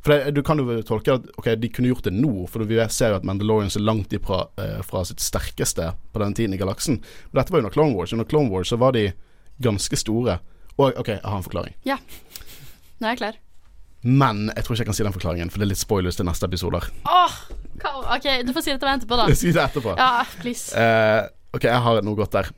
[0.03, 2.81] For det, Du kan jo tolke at ok, de kunne gjort det nå, for vi
[2.91, 6.59] ser jo at Mandalorians er langt ifra eh, fra sitt sterkeste på den tiden i
[6.59, 6.99] galaksen.
[7.31, 8.13] Men dette var under Clone Wars.
[8.15, 9.11] Under Clone Wars så var de
[9.63, 10.39] ganske store.
[10.75, 11.77] Og ok, jeg har en forklaring.
[12.99, 13.39] Nå er jeg klar.
[14.03, 16.27] Men jeg tror ikke jeg kan si den forklaringen, for det er litt spoilers til
[16.27, 16.89] neste episoder.
[17.07, 17.37] Oh,
[18.11, 19.27] OK, du får si det til meg etterpå, da.
[19.39, 19.95] Si det etterpå.
[19.99, 20.75] Ja, please.
[20.75, 22.51] Uh, ok, jeg har noe godt der.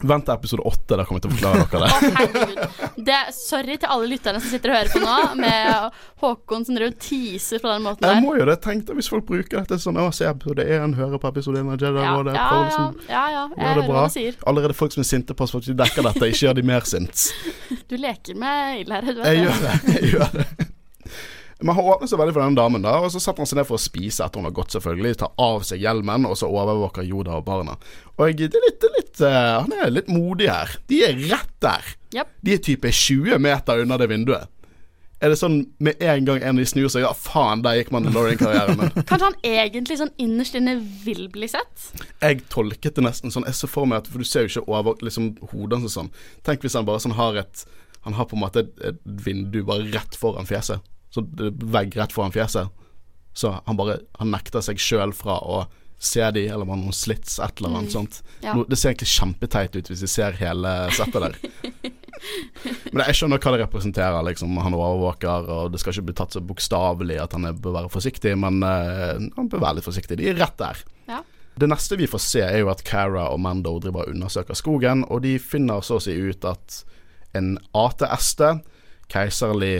[0.00, 2.12] Vent til episode åtte, da kommer jeg til å forklare dere det.
[2.16, 3.04] Herregud.
[3.10, 6.94] Det, sorry til alle lytterne som sitter og hører på nå, med Håkon som driver
[6.94, 8.14] og teaser på den måten der.
[8.16, 8.56] Jeg må jo det.
[8.64, 11.68] Tenk deg hvis folk bruker dette sånn Å, se episode én, høre på episode én
[11.74, 12.34] av Jedi Ja, Rådet.
[12.38, 13.44] ja, prøve ja, liksom ja, ja.
[13.56, 13.94] Jeg hører bra.
[14.00, 14.40] hva du sier.
[14.52, 16.66] Allerede folk som er sinte på oss for at vi dekker dette, ikke gjør de
[16.74, 17.28] mer sint.
[17.90, 19.46] Du leker med ild her, du vet Jeg det.
[19.46, 19.96] gjør det.
[20.00, 20.68] Jeg gjør det.
[21.60, 23.68] Men han åpnet seg veldig for den damen, da og så setter han seg ned
[23.68, 25.18] for å spise etter hun har gått, selvfølgelig.
[25.20, 27.76] Tar av seg hjelmen, og så overvåker Yoda og barna.
[28.16, 30.72] Og det er litt, det er litt uh, Han er litt modig her.
[30.90, 31.92] De er rett der.
[32.16, 32.32] Yep.
[32.46, 34.48] De er type 20 meter unna det vinduet.
[35.20, 37.90] Er det sånn med en gang en av de snur seg Ja, faen, der gikk
[37.92, 38.92] Mandalorian-karrieren min.
[39.08, 41.90] Kanskje han egentlig sånn innerst inne vil bli sett?
[42.22, 43.44] Jeg tolket det nesten sånn.
[43.48, 46.08] Jeg så for meg at For du ser jo ikke over liksom, hodet hans sånn.
[46.46, 47.66] Tenk hvis han bare sånn har et
[48.06, 50.80] Han har på en måte et, et vindu bare rett foran fjeset.
[51.10, 52.70] Så vegg rett foran fjeset.
[53.34, 55.64] Så han bare Han nekter seg sjøl fra å
[56.00, 58.22] se de, eller var noen slits, et eller annet sånt.
[58.40, 58.54] ja.
[58.56, 61.34] Det ser egentlig kjempeteit ut hvis vi ser hele settet der.
[62.92, 64.56] Men jeg skjønner hva det representerer, liksom.
[64.64, 68.32] Han overvåker, og det skal ikke bli tatt så bokstavelig at han bør være forsiktig,
[68.40, 70.18] men uh, han bør være litt forsiktig.
[70.20, 70.82] De er rett der.
[71.08, 71.20] Ja.
[71.60, 75.04] Det neste vi får se, er jo at Cara og Mando driver og undersøker skogen,
[75.08, 76.82] og de finner så å si ut at
[77.36, 78.44] en ATST,
[79.12, 79.74] keiserlig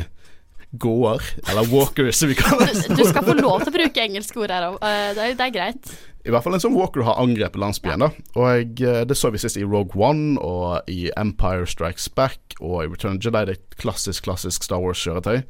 [0.79, 2.95] gåer, eller walker som vi kaller det.
[2.97, 4.77] Du skal få lov til å bruke engelske ord her òg.
[4.81, 5.91] Det, er- det er greit.
[6.21, 8.11] I hvert fall en sånn walker har angrepet landsbyen, da.
[8.37, 12.85] Og jeg, det så vi sist i Rogue One, og i Empire Strikes Back, og
[12.85, 13.41] i Return of Jedi.
[13.49, 15.41] Det er et klassisk, klassisk Star Wars-kjøretøy.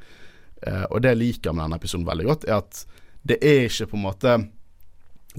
[0.62, 2.84] Eh, og det jeg liker med denne episoden veldig godt, er at
[3.26, 4.38] det er ikke på en måte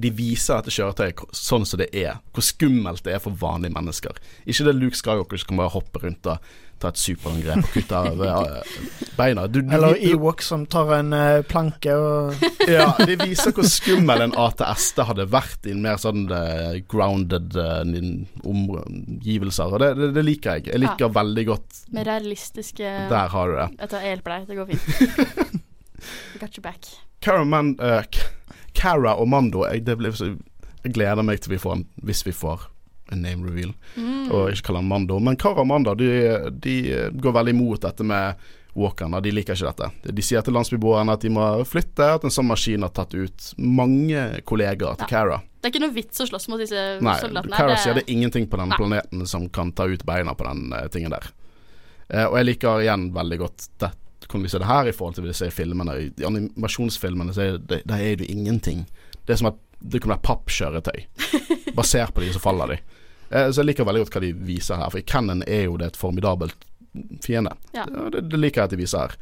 [0.01, 2.19] De viser dette kjøretøyet sånn som det er.
[2.31, 4.19] Hvor skummelt det er for vanlige mennesker.
[4.45, 7.99] Ikke det Luke Skywalker som kan bare hoppe rundt og ta et superangrep og kutte
[7.99, 8.71] av eh,
[9.17, 9.45] beina.
[9.47, 12.41] Du, du, Eller Ewok som tar en eh, planke og
[12.71, 17.57] ja, det viser hvor skummel en ATST hadde vært i en mer sånn eh, grounded
[18.47, 19.71] omgivelser.
[19.71, 20.71] Og det, det, det liker jeg.
[20.73, 23.69] Jeg liker veldig godt Med realistiske Der har du det.
[23.79, 24.49] Jeg tar hjelp deg.
[24.49, 25.59] Det går fint.
[26.41, 26.87] Got your back.
[27.21, 28.03] Cara, Man, eh,
[28.73, 30.33] Cara og Mando jeg, det blir så,
[30.81, 32.69] jeg gleder meg til vi får en Hvis vi får
[33.11, 34.31] en name reveal, Mm.
[34.31, 35.19] og ikke kalle han Mando.
[35.19, 36.09] Men Kara og Mando de,
[36.63, 36.75] de
[37.21, 38.35] går veldig imot dette med
[38.73, 39.19] walkerne.
[39.21, 40.13] De liker ikke dette.
[40.15, 43.49] De sier til landsbyboerne at de må flytte, at en sånn maskin har tatt ut
[43.59, 45.11] mange kollegaer til Ja.
[45.11, 45.41] Cara.
[45.61, 47.53] Det er ikke noe vits å slåss mot disse Nei, soldatene.
[47.57, 48.77] Cara Det- sier det er ingenting på den Nei.
[48.77, 51.27] planeten som kan ta ut beina på den uh, tingen der.
[52.13, 53.91] Uh, og jeg liker igjen veldig godt det,
[54.31, 55.91] Hvordan vi ser det her i forhold til disse filmene.
[56.17, 58.85] I animasjonsfilmene så er det, der er det jo ingenting.
[59.27, 61.05] Det er som at det kan være pappkjøretøy.
[61.75, 62.77] Basert på de, så faller de.
[63.31, 65.77] Eh, så jeg liker veldig godt hva de viser her, for i Cannon er jo
[65.81, 66.67] det et formidabelt
[67.23, 67.55] fiende.
[67.75, 67.85] Ja.
[67.87, 69.17] det, det liker jeg at de viser her.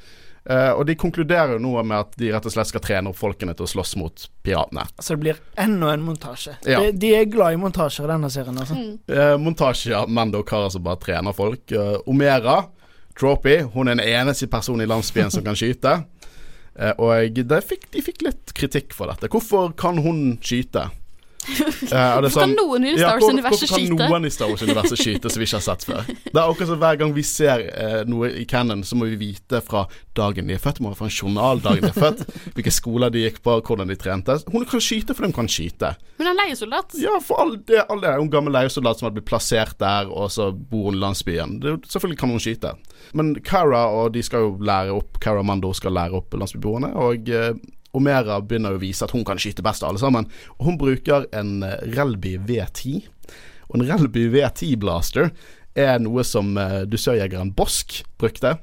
[0.49, 3.17] Uh, og de konkluderer jo nå med at de rett og slett skal trene opp
[3.19, 4.85] folkene til å slåss mot piratene.
[4.97, 6.55] Så det blir enda en montasje.
[6.63, 6.79] Ja.
[6.79, 8.57] De, de er glad i montasjer i denne serien.
[8.57, 8.77] Altså.
[8.79, 8.95] Mm.
[9.11, 11.67] Uh, montasje av Mando og Kara som bare trener folk.
[11.69, 12.63] Uh, Omera,
[13.19, 15.99] Tropy, hun er den eneste personen i landsbyen som kan skyte.
[16.79, 19.29] Eh, og de fikk, de fikk litt kritikk for dette.
[19.31, 20.87] Hvorfor kan hun skyte?
[21.47, 25.01] Det er kan noen i Star Wars universet Wars-universet Hvorfor kan noen i Star Wars-universet
[25.01, 26.09] skyte som vi ikke har sett før?
[26.09, 29.17] Det er akkurat som Hver gang vi ser uh, noe i canon, så må vi
[29.19, 29.85] vite fra
[30.17, 32.25] dagen de er født, må få en journal dagen de er født,
[32.57, 34.37] hvilke skoler de gikk på, hvordan de trente.
[34.51, 35.93] Hun kan skyte fordi hun kan skyte.
[36.19, 36.99] Hun er en leiesoldat.
[37.01, 40.31] Ja, for all det, all det en gammel leiesoldat som har blitt plassert der, og
[40.35, 41.57] så bor hun i landsbyen.
[41.63, 42.75] Det, selvfølgelig kan hun skyte.
[43.17, 47.31] Men Cara og de skal jo lære opp Cara Mando skal lære opp landsbyboerne, og
[47.31, 47.53] eh,
[47.97, 50.27] Omera begynner å vise at hun kan skyte best av alle sammen.
[50.57, 53.07] Og hun bruker en eh, Relby V10.
[53.69, 55.31] Og en Relby V10 Blaster
[55.77, 58.57] er noe som eh, dusørjegeren Bosk brukte,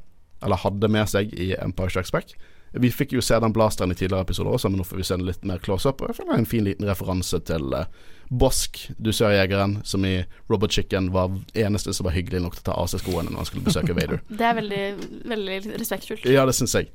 [0.45, 2.37] eller hadde med seg i Empire Strikes Back.
[2.77, 5.17] Vi fikk jo se den blasteren i tidligere episoder også, men nå får vi se
[5.17, 6.03] den litt mer close up.
[6.03, 7.89] Og jeg føler det er en fin liten referanse til eh,
[8.27, 10.17] Bosk, dusørjegeren, som i
[10.51, 13.45] Robot Chicken var eneste som var hyggelig nok til å ta av seg skoene når
[13.45, 14.23] han skulle besøke Vader.
[14.29, 14.85] Det er veldig,
[15.33, 16.27] veldig respektfullt.
[16.31, 16.91] Ja, det syns jeg.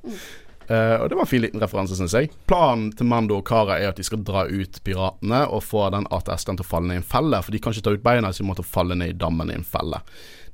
[0.68, 2.32] Eh, og det var en fin liten referanse, syns jeg.
[2.50, 6.08] Planen til Mando og Kara er at de skal dra ut piratene og få den
[6.14, 8.32] ATS-en til å falle ned i en felle, for de kan ikke ta ut beina,
[8.32, 10.04] så de måtte falle ned i dammen i en felle.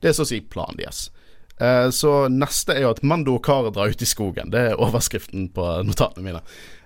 [0.02, 1.08] Det er så å si planen deres.
[1.58, 4.52] Uh, så neste er jo at Mando og Kara drar ut i skogen.
[4.54, 6.44] Det er overskriften på notatene mine.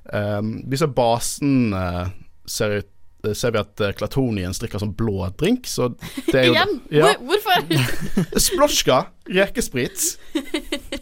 [0.08, 1.74] Uh, vi ser basen
[2.52, 2.91] ser ut
[3.38, 5.92] Ser vi at Klatonien strikker sånn blå drink, så
[6.32, 6.74] det er jo Igjen?
[6.94, 7.12] Ja.
[7.22, 7.68] Hvorfor?
[8.48, 8.98] Splosjka,
[9.30, 10.08] rekesprit.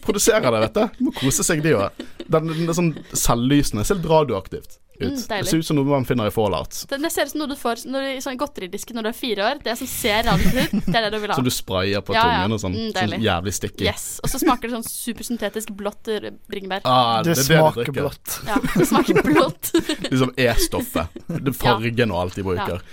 [0.04, 1.06] Produserer det, vet du.
[1.08, 2.04] Må kose seg, de òg.
[2.28, 3.88] Den, den er sånn selvlysende.
[3.88, 5.16] selv radioaktivt ut.
[5.16, 6.78] Mm, det ser ut som noe man finner i Fallout.
[6.90, 9.12] Det, det ser ut som noe du får når du, i sånn godteridisken når du
[9.12, 9.62] er fire år.
[9.66, 11.38] Det som ser rart ut, det er det du vil ha.
[11.40, 12.40] Som du sprayer på Ja, ja.
[12.40, 12.78] tungen og sånn.
[12.80, 13.86] Mm, sånn jævlig sticky.
[13.90, 14.08] Yes.
[14.24, 16.10] Og så smaker det sånn supersyntetisk blått
[16.52, 16.84] bringebær.
[16.84, 18.40] Ah, Det, det, er det smaker blått.
[18.48, 19.72] Ja, det smaker blått.
[20.10, 21.24] Liksom E-stoffet.
[21.64, 22.84] Fargen og alt de bruker.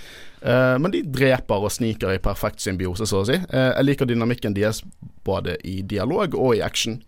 [0.41, 3.37] Eh, men de dreper og sniker i perfekt symbiose, så å si.
[3.49, 4.83] Uh, jeg liker dynamikken deres
[5.27, 6.99] både i dialog og i action.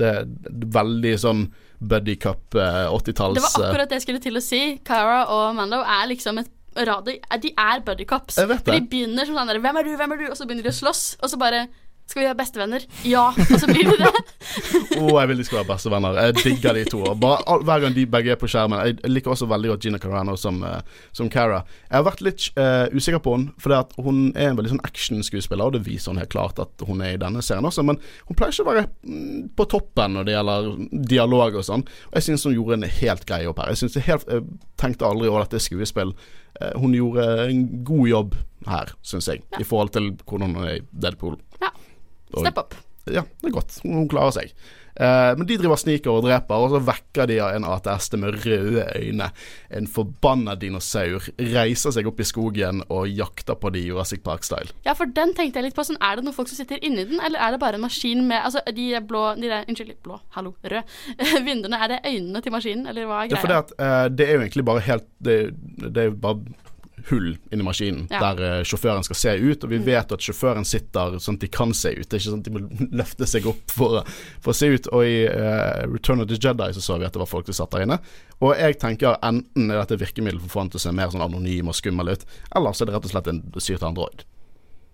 [0.00, 0.30] Det er
[0.72, 1.44] veldig sånn
[1.82, 4.62] buddy cup eh, 80-talls Det var eh, akkurat det jeg skulle til å si.
[4.86, 6.50] Cara og Mando er liksom et
[6.86, 8.38] radio, De er buddy cops.
[8.40, 9.96] Jeg vet For de begynner som sånn der 'Hvem er du?
[9.96, 11.02] Hvem er du?' Og så begynner de å slåss.
[11.22, 11.66] Og så bare
[12.06, 13.28] 'Skal vi være bestevenner?' Ja.
[13.32, 14.10] Og så blir vi det.
[15.00, 16.18] Å, jeg vil de skal være bestevenner.
[16.18, 17.02] Jeg digger de to.
[17.16, 18.82] Bare, hver gang de begge er på skjermen.
[18.86, 20.80] Jeg, liker også veldig godt Gina Carano som, eh,
[21.16, 21.62] som Cara.
[21.88, 25.64] Jeg har vært litt uh, usikker på henne, for hun er en veldig sånn actionskuespiller,
[25.64, 27.84] og det viser hun helt klart at hun er i denne serien også.
[27.86, 30.70] Men hun pleier ikke å være mm, på toppen når det gjelder
[31.14, 31.86] dialog og sånn.
[32.10, 33.72] Og jeg syns hun gjorde en helt grei jobb her.
[33.72, 34.46] Jeg, synes helt, jeg
[34.80, 36.12] tenkte aldri over dette skuespill.
[36.60, 38.36] Eh, hun gjorde en god jobb
[38.68, 41.38] her, syns jeg, i forhold til hvordan hun er i Deadpool.
[41.62, 41.72] Ja.
[42.34, 42.74] Og- Step up.
[43.10, 43.80] ja, det er godt.
[43.82, 44.52] Hun, klarer seg.
[44.92, 48.34] Eh, men de driver sniker og dreper, og så vekker de av en ATST med
[48.44, 49.30] røde øyne.
[49.72, 54.68] En forbanna dinosaur reiser seg opp i skogen og jakter på de Jurassic Park-style.
[54.84, 55.86] Ja, for den tenkte jeg litt på.
[55.88, 58.20] Sånn, er det noen folk som sitter inni den, eller er det bare en maskin
[58.28, 60.84] med Altså, de blå de der, Unnskyld, blå, hallo, rød.
[61.48, 63.64] Vinduene, er det øynene til maskinen, eller hva er Det er fordi greia?
[63.64, 65.38] at eh, det er jo egentlig bare helt Det,
[65.88, 66.44] det er jo bare
[67.10, 68.20] hull inni maskinen Ja.
[68.32, 71.50] der eh, sjåføren skal se ut, og vi vet at sjåføren sitter sånn at de
[71.52, 72.06] kan se ut.
[72.08, 72.62] Det er ikke sånn at de må
[73.02, 74.02] løfte seg opp for,
[74.40, 74.88] for å se ut.
[74.92, 77.58] Og i uh, Return of the Jedi så så vi at det var folk som
[77.62, 77.98] satt der inne.
[78.42, 81.10] Og jeg tenker enten er dette virkemiddel for å få han til å se mer
[81.14, 84.24] sånn anonym og skummel ut, eller så er det rett og slett en styrt android.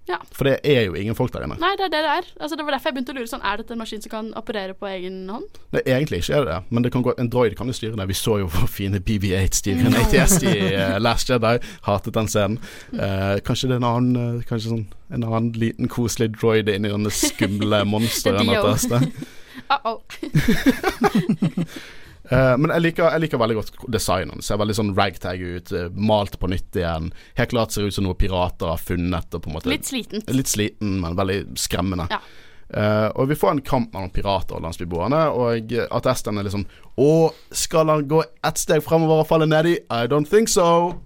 [0.08, 0.18] Ja.
[0.32, 1.58] For det er jo ingen folk der inne.
[1.60, 2.28] Nei, det er det det er.
[2.40, 4.30] Altså, det var derfor jeg begynte å lure sånn Er dette en maskin som kan
[4.40, 5.60] operere på egen hånd?
[5.74, 7.98] Nei, egentlig ikke er det det, men det kan gå, en droid kan jo styre
[7.98, 8.08] det.
[8.08, 11.56] Vi så jo hvor fine BB-8 styrer en ATS i uh, Last Jedi.
[11.86, 12.60] Hatet den scenen.
[12.94, 16.90] Uh, kanskje det er en annen uh, Kanskje sånn en annen liten koselig droid inni
[16.92, 18.44] denne skumle monsteret.
[18.48, 19.12] Det er de.
[19.68, 19.98] Uh -oh.
[22.28, 24.42] Eh, men jeg liker, jeg liker veldig godt designen.
[24.44, 25.72] Ser veldig sånn ragtag ut.
[25.72, 27.12] eh, malt på nytt igjen.
[27.38, 29.34] Helt klart ser ut som noe pirater har funnet.
[29.34, 30.28] Og på en måte Litt slitent.
[30.30, 32.08] Litt sliten, men veldig skremmende.
[32.10, 32.20] Ja.
[32.68, 36.66] Uh, og vi får en kamp mellom pirater og landsbyboerne, og at Esten er liksom
[37.00, 39.78] Å, skal han gå ett steg fremover og falle nedi?
[39.88, 41.00] I don't think so.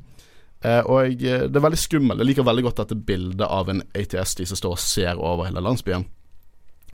[0.64, 2.18] Uh, og det er veldig skummelt.
[2.18, 5.62] Jeg liker veldig godt dette bildet av en ATS-de som står og ser over hele
[5.62, 6.08] landsbyen.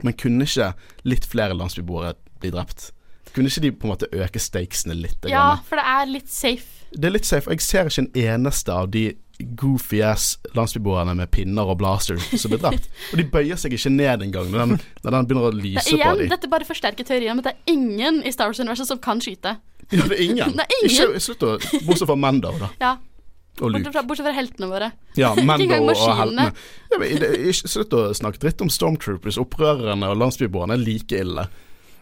[0.05, 0.75] Men kunne ikke
[1.09, 2.13] litt flere landsbyboere
[2.43, 2.91] bli drept?
[3.35, 5.19] Kunne ikke de på en måte øke stakesene litt?
[5.29, 5.65] Ja, grann?
[5.69, 6.85] for det er litt safe.
[6.93, 7.47] Det er litt safe.
[7.51, 9.07] og Jeg ser ikke en eneste av de
[9.55, 12.89] goofy ass landsbyboerne med pinner og blaster som blir drept.
[13.13, 15.93] Og de bøyer seg ikke ned engang når den, når den begynner å Det lyse
[15.95, 16.33] er på dem.
[16.33, 19.57] dette bare forsterker teorien om at det er ingen i Star Wars-universet som kan skyte.
[19.95, 20.51] Ja, det er ingen.
[20.59, 20.91] Det er ingen.
[21.15, 21.53] Ikke, slutt å
[21.87, 22.67] Bortsett fra Mando, da.
[22.83, 22.91] Ja.
[23.63, 24.89] Og Bortsett fra, bortsett fra heltene våre.
[25.17, 26.19] Ja, Mando engang og maskinene.
[26.19, 26.67] heltene.
[26.93, 29.39] Ja, men det- Ikke slutt å snakke dritt om Stormtroopers.
[29.41, 31.47] Opprørerne og landsbyboerne er like ille.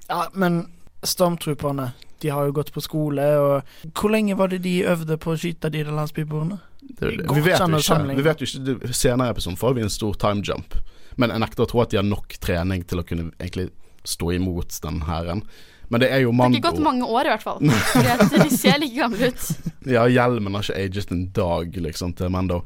[0.08, 0.62] Ja, men
[1.06, 1.90] stormtrooperne,
[2.22, 5.38] de har jo gått på skole, og Hvor lenge var det de øvde på å
[5.38, 6.58] skyte de landsbyboerne?
[6.80, 7.34] Det, Det.
[7.34, 8.16] vi, vet ikke.
[8.16, 8.92] vi vet jo ikke.
[8.94, 10.74] Senere i episoden får vi en stor time jump,
[11.16, 13.70] men jeg nekter å tro at de har nok trening til å kunne egentlig
[14.06, 15.42] stå imot den hæren.
[15.88, 17.60] Men det er jo Det har ikke gått mange år, i hvert fall.
[17.92, 19.48] Fordi de ser like gamle ut.
[19.86, 22.56] Ja, hjelmen har ikke aget en dag, liksom, til Mando.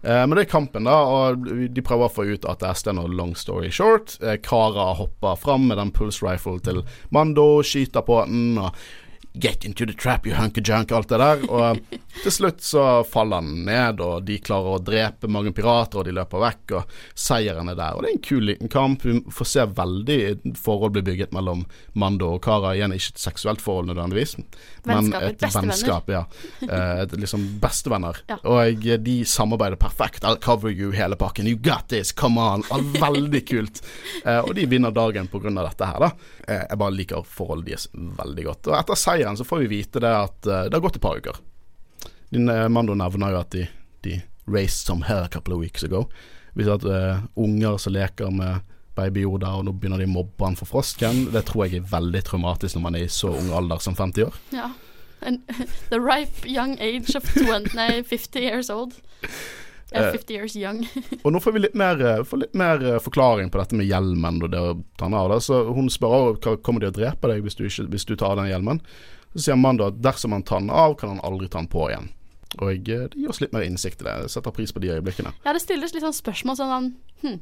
[0.00, 2.96] Eh, men det er kampen, da, og de prøver å få ut at det er
[2.96, 4.14] noe long story short.
[4.24, 6.80] Eh, Kara hopper fram med den pulse rifle til
[7.12, 8.72] Mando, skyter på den og
[9.32, 11.44] Get into the trap, you hunky-junk, alt det der.
[11.50, 11.78] Og
[12.24, 16.14] til slutt så faller han ned, og de klarer å drepe mange pirater, og de
[16.16, 17.94] løper vekk, og seieren er der.
[17.94, 19.04] Og det er en kul liten kamp.
[19.06, 20.18] Vi får se veldig
[20.58, 21.62] forhold bli bygget mellom
[21.94, 22.72] Mando og Kara.
[22.74, 24.34] Igjen ikke et seksuelt forhold nødvendigvis,
[24.90, 26.24] men et vennskap, ja.
[26.66, 28.18] Eh, Et liksom bestevenner.
[28.28, 28.40] Ja.
[28.44, 30.24] Og de samarbeider perfekt.
[30.26, 31.46] I'll cover you, hele pakken.
[31.46, 32.66] You got this, come on.
[32.98, 33.80] Veldig kult.
[34.24, 36.10] Eh, og de vinner dagen på grunn av dette her, da.
[36.50, 38.70] Eh, jeg bare liker forholdet deres veldig godt.
[38.72, 41.20] Og etter seieren så får vi vite det at eh, det har gått et par
[41.20, 41.38] uker.
[42.34, 43.66] Din eh, Mando nevner jo at de,
[44.06, 44.18] de
[44.50, 46.08] raced some hair a couple of weeks ago.
[46.58, 48.64] Vi ser at uh, unger som leker med
[48.98, 51.28] baby Yoda, og nå begynner de å mobbe han for frosken.
[51.30, 54.26] Det tror jeg er veldig traumatisk når man er i så ung alder som 50
[54.26, 54.40] år.
[54.56, 54.72] Ja.
[55.22, 55.46] And
[55.92, 58.98] the ripe young age of 20, nei, 50 years old.
[59.92, 60.84] Ja, Eh, 50 years young.
[61.24, 63.88] Og nå får vi litt mer, eh, får litt mer eh, forklaring på dette med
[63.90, 65.32] hjelmen og det å ta den av.
[65.32, 65.40] Da.
[65.42, 68.36] Så hun spør hva kommer de å drepe deg hvis du, ikke, hvis du tar
[68.36, 68.80] av den hjelmen.
[69.34, 71.88] Så sier Mando at dersom han tar den av, kan han aldri ta den på
[71.90, 72.08] igjen.
[72.60, 72.78] Og eh,
[73.10, 74.14] det gir oss litt mer innsikt i det.
[74.26, 75.34] Jeg setter pris på de øyeblikkene.
[75.44, 76.88] Ja, det stilles litt sånn spørsmål sånn han
[77.22, 77.40] hm,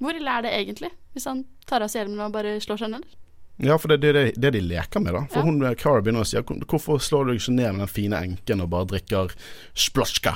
[0.00, 0.92] Hvor ille er det egentlig?
[1.16, 3.08] Hvis han tar av seg hjelmen og bare slår seg ned?
[3.64, 5.22] Ja, for det er det, det de leker med, da.
[5.32, 5.46] For Ja.
[5.48, 8.20] hun eh, Cara begynner å si hvorfor slår du deg ikke ned med den fine
[8.20, 9.32] enken og bare drikker
[9.72, 10.34] splosjka?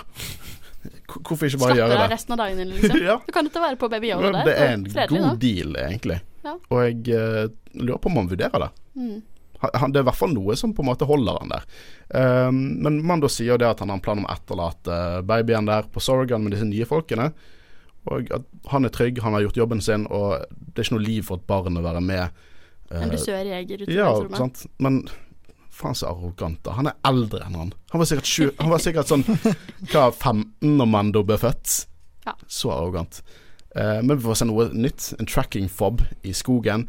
[1.10, 3.00] Hvor- Hvorfor ikke bare gjøre deg Skatte resten av dagen din, liksom.
[3.10, 3.16] Ja.
[3.26, 4.44] Du kan ikke være på Baby Yoda der.
[4.48, 5.34] det er en fredelig, god da.
[5.42, 6.18] deal, egentlig.
[6.44, 6.54] Ja.
[6.70, 7.50] Og jeg uh,
[7.84, 8.70] lurer på om han vurderer det.
[8.96, 9.18] Mm.
[9.60, 11.64] Han- det er i hvert fall noe som på en måte holder han der.
[12.48, 15.82] Um, men Mando sier det at han har en plan om å etterlate babyen der
[15.92, 17.32] på Sorgan med disse nye folkene.
[18.08, 21.04] Og at han er trygg, han har gjort jobben sin, og det er ikke noe
[21.04, 22.40] liv for et barn å være med.
[22.88, 24.64] Uh, En dusør jeger ute i ja, sant.
[24.80, 25.02] Men
[25.80, 26.74] faen så arrogant, da.
[26.76, 27.72] Han er eldre enn han.
[27.92, 29.24] Han var sikkert, sju, han var sikkert sånn
[29.90, 31.86] hva, 15 når Mando ble født.
[32.26, 32.34] Ja.
[32.46, 33.22] Så arrogant.
[33.76, 35.12] Uh, men vi får se noe nytt.
[35.20, 36.86] En tracking fob i skogen.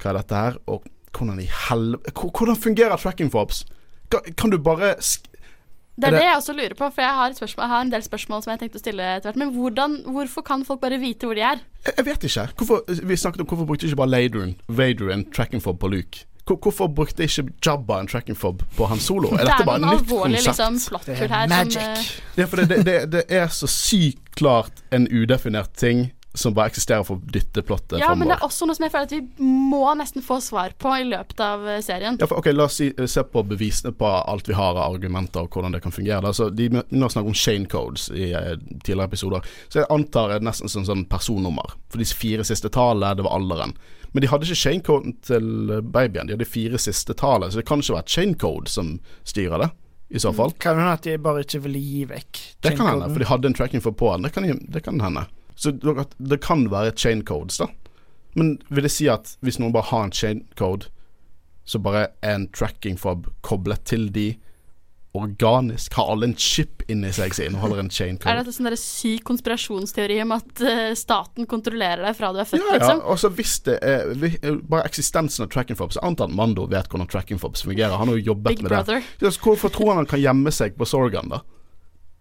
[0.00, 0.58] Hva er dette her?
[0.70, 0.84] Og
[1.14, 3.64] hvordan i helvete Hvordan fungerer tracking fobs?
[4.10, 7.32] Kan, du bare Det Er er det- det jeg også lurer på, for jeg har,
[7.32, 9.36] spørsmål, jeg har en del spørsmål som jeg tenkte å stille etter hvert.
[9.36, 11.60] Men hvordan, hvorfor kan folk bare vite hvor de er?
[11.86, 12.48] jeg, jeg vet ikke.
[12.56, 16.26] Hvorfor, vi snakket om hvorfor brukte ikke bare Vader en tracking fob på Luke?
[16.46, 19.28] Hvor- Hvorfor brukte ikke Jabba en tracking fob på hans Solo?
[19.32, 20.46] Er det dette er bare et nytt konsept?
[20.46, 21.72] liksom, Det er magic.
[21.72, 22.38] Som, uh...
[22.38, 26.72] Ja, for det, det, det, det er så sykt klart en udefinert ting som bare
[26.72, 29.12] eksisterer for å dytte plottet ja, men det er også noe som jeg føler at
[29.14, 32.18] vi må nesten få svar på i løpet av eh, serien.
[32.18, 35.46] Ja, for, ok, La oss si, se på bevisene på alt vi har av argumenter
[35.46, 36.26] og hvordan det kan fungere.
[36.26, 39.46] Altså, de begynner å snakke om Shane codes i eh, tidligere episoder.
[39.68, 41.76] Så jeg antar det er nesten som sånn personnummer.
[41.92, 43.76] For de fire siste tallene, det var alderen.
[44.10, 46.26] Men de hadde ikke Shane coden til eh, babyen.
[46.26, 49.70] De hadde fire siste tallene, så det kan ikke være Shane code som styrer det.
[50.14, 50.52] I så fall.
[50.60, 53.48] Kan hende at de bare ikke ville gi vekk Det kan hende, for de hadde
[53.50, 54.26] en tracking for på den.
[54.26, 55.24] Det kan, det kan hende.
[55.54, 55.70] Så
[56.18, 57.66] det, kan være chain codes, da.
[58.34, 60.88] Men vil det si at hvis noen bare har en chain code,
[61.64, 64.34] så bare er en tracking fob koblet til de
[65.14, 65.94] organisk?
[65.94, 68.34] Har alle en chip inni seg som inneholder en chain Er code?
[68.42, 72.72] dette sånn syk konspirasjonsteori om at eh, staten kontrollerer deg fra du er født, Ja,
[72.74, 72.80] ja.
[72.80, 73.04] liksom?
[73.06, 77.06] Og så hvis det er Bare eksistensen av tracking fobs antar at Mando vet hvordan
[77.14, 77.94] tracking fobs fungerer.
[78.00, 78.72] Han har jo jobbet Big med.
[78.74, 79.02] Brother.
[79.22, 79.32] det.
[79.32, 81.44] så Hvorfor tror han han kan gjemme seg på Sorgan, da?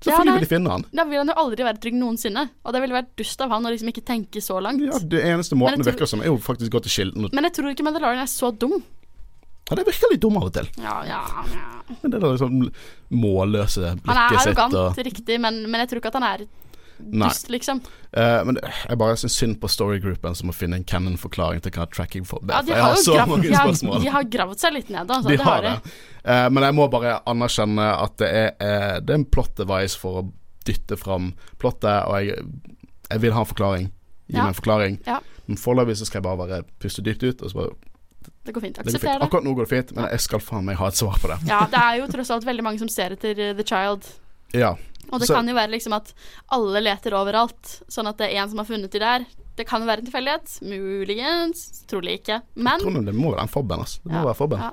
[0.03, 0.39] Selvfølgelig nei.
[0.39, 0.85] vil de finne han.
[0.91, 2.43] Da vil han jo aldri være trygg noensinne.
[2.63, 4.83] Og det ville vært dust av han å liksom ikke tenke så langt.
[4.83, 7.29] Ja, Det eneste måten det virker som, er jo faktisk å gå til kilden.
[7.31, 8.81] Men jeg tror ikke Mandalorian er så dum.
[9.69, 10.67] Ja, det virker litt dum av og til.
[10.83, 11.21] Ja, ja,
[11.53, 11.69] ja.
[12.01, 12.59] Men det er liksom
[13.13, 16.27] målløse blikket sitt Han er arrogant, og riktig, men, men jeg tror ikke at han
[16.27, 16.49] er Nei.
[16.99, 17.81] Dust, liksom.
[18.17, 21.87] Uh, men jeg bare syns synd på storygroupen som må finne en canon-forklaring til hva
[21.89, 24.01] tracking for Ja, de har har så mange spørsmål.
[24.03, 25.29] de har gravd seg litt ned, altså.
[25.29, 25.73] De det har det.
[25.83, 25.89] de.
[26.23, 29.97] Eh, men jeg må bare anerkjenne at det er, uh, det er en plot device
[29.99, 30.27] for å
[30.65, 32.45] dytte fram plottet, og jeg,
[33.09, 33.89] jeg vil ha en forklaring.
[34.27, 34.43] Gi Ja.
[34.45, 34.99] meg en forklaring.
[35.07, 35.19] Ja.
[35.47, 37.73] Men foreløpig så skal jeg bare bare puste dypt ut, og så bare
[38.45, 38.75] Det går fint.
[38.77, 38.89] det går.
[38.93, 39.27] Aksepter det.
[39.27, 41.39] Akkurat nå går det fint, men jeg skal faen meg ha et svar på det.
[41.49, 44.07] Ja, det er jo tross alt veldig mange som ser etter The Child.
[44.53, 44.75] Ja.
[45.11, 46.13] Og det Så- kan jo være liksom at
[46.51, 49.25] alle leter overalt, sånn at det er en som har funnet de der.
[49.55, 50.61] Det kan jo være en tilfeldighet.
[50.63, 51.83] Muligens.
[51.87, 52.41] Trolig ikke.
[52.55, 53.99] Men Jeg tror det må være en fobben, altså.
[54.03, 54.59] Det må Ja, være fobben.
[54.59, 54.71] ja.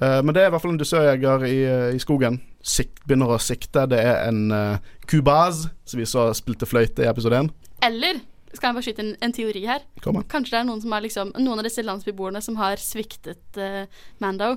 [0.00, 2.40] Uh, men det er i hvert fall en dusørjeger i, i skogen.
[2.64, 3.86] Sikt, begynner å sikte.
[3.88, 7.50] Det er en uh, kubaz, som vi så spilte fløyte i episode 1.
[7.82, 8.20] Eller
[8.54, 9.80] skal jeg bare skyte en, en teori her?
[10.00, 13.84] Kanskje det er noen som har liksom Noen av disse landsbyboerne som har sviktet uh,
[14.20, 14.56] Mando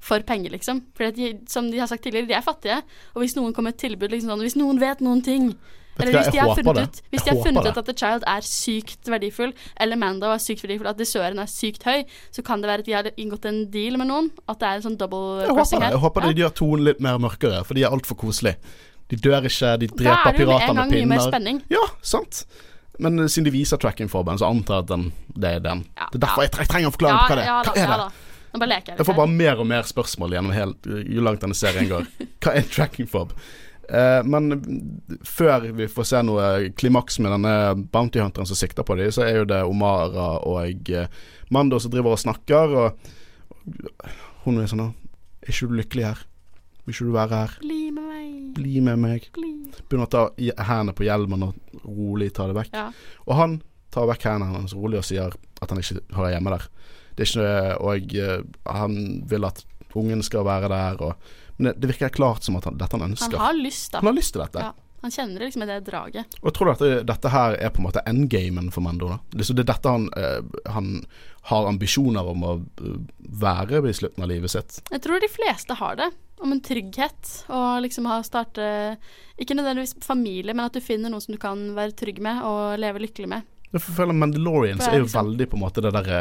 [0.00, 0.82] for penger, liksom.
[0.94, 1.10] For
[1.48, 2.82] som de har sagt tidligere, de er fattige.
[3.14, 5.54] Og hvis noen kommer med et tilbud, liksom sånn Hvis noen vet noen ting
[5.98, 8.40] eller hvis de har funnet, ut, hvis de har funnet ut at The Child er
[8.44, 12.68] sykt verdifull, eller Mando er sykt verdifull, at dessøren er sykt høy, så kan det
[12.68, 14.28] være at de har inngått en deal med noen.
[14.46, 15.92] At det er en sånn double crossing her.
[15.96, 16.32] Jeg håper Ja.
[16.32, 18.56] de gjør tonen litt mer mørkere, for de er altfor koselige.
[19.08, 21.16] De dør ikke, de Da dreper er det jo pirater en med gang mye mer
[21.16, 21.30] pinner.
[21.32, 21.62] spenning.
[21.70, 22.44] Ja, sant.
[22.98, 25.86] Men siden de viser tracking-formen, så antar jeg at den, det er den.
[25.96, 26.48] Ja, Det er derfor ja.
[26.52, 27.62] jeg, trenger en forklaring på hva det er.
[27.64, 28.12] da, Hva er ja det?
[28.56, 31.42] Nå bare leker jeg Jeg får bare mer og mer spørsmål gjennom helt, jo langt
[31.44, 32.06] denne serien går.
[32.42, 33.34] Hva er tracking fob?
[33.86, 34.56] Eh, men
[35.28, 36.46] før vi får se noe
[36.78, 37.52] klimaks med denne
[37.92, 41.12] bounty hunteren som sikter på dem, så er jo det Omara og eh,
[41.52, 43.12] Mando som driver og snakker, og,
[44.46, 46.20] hun er sånn Er ikke du lykkelig her?
[46.86, 47.54] Vil ikke du være her?
[47.60, 48.34] Bli med meg.
[48.56, 49.30] Bli med meg.
[49.34, 49.52] Bli.
[49.86, 50.22] Begynner å ta
[50.68, 52.74] hendene på hjelmen og rolig ta det vekk.
[52.74, 52.88] Ja.
[53.26, 53.58] Og han
[53.94, 56.68] tar vekk hendene hans rolig og sier at han ikke hører hjemme der.
[57.16, 58.40] Det er ikke Og eh,
[58.76, 58.96] han
[59.28, 59.64] vil at
[59.96, 61.14] ungen skal være der, og
[61.56, 63.38] Men det, det virker klart som at han, dette han ønsker.
[63.38, 64.02] Han har lyst, da.
[64.02, 64.60] Han har lyst til dette.
[64.60, 64.74] Ja.
[65.06, 66.36] Han kjenner liksom det draget.
[66.42, 69.12] Og Tror du at det, dette her er på en måte endgamen for Mando.
[69.12, 69.18] Da.
[69.30, 70.40] Det, er dette han, eh,
[70.74, 70.88] han
[71.50, 72.96] har ambisjoner om å eh,
[73.40, 74.80] være i slutten av livet sitt.
[74.90, 76.10] Jeg tror de fleste har det.
[76.42, 77.32] Om en trygghet.
[77.48, 78.66] Og liksom ha starte
[79.40, 82.76] Ikke nødvendigvis familie, men at du finner noen som du kan være trygg med og
[82.80, 83.46] leve lykkelig med.
[83.72, 86.20] Jeg føler Mandalorians Det er er jo liksom- veldig på en måte det derre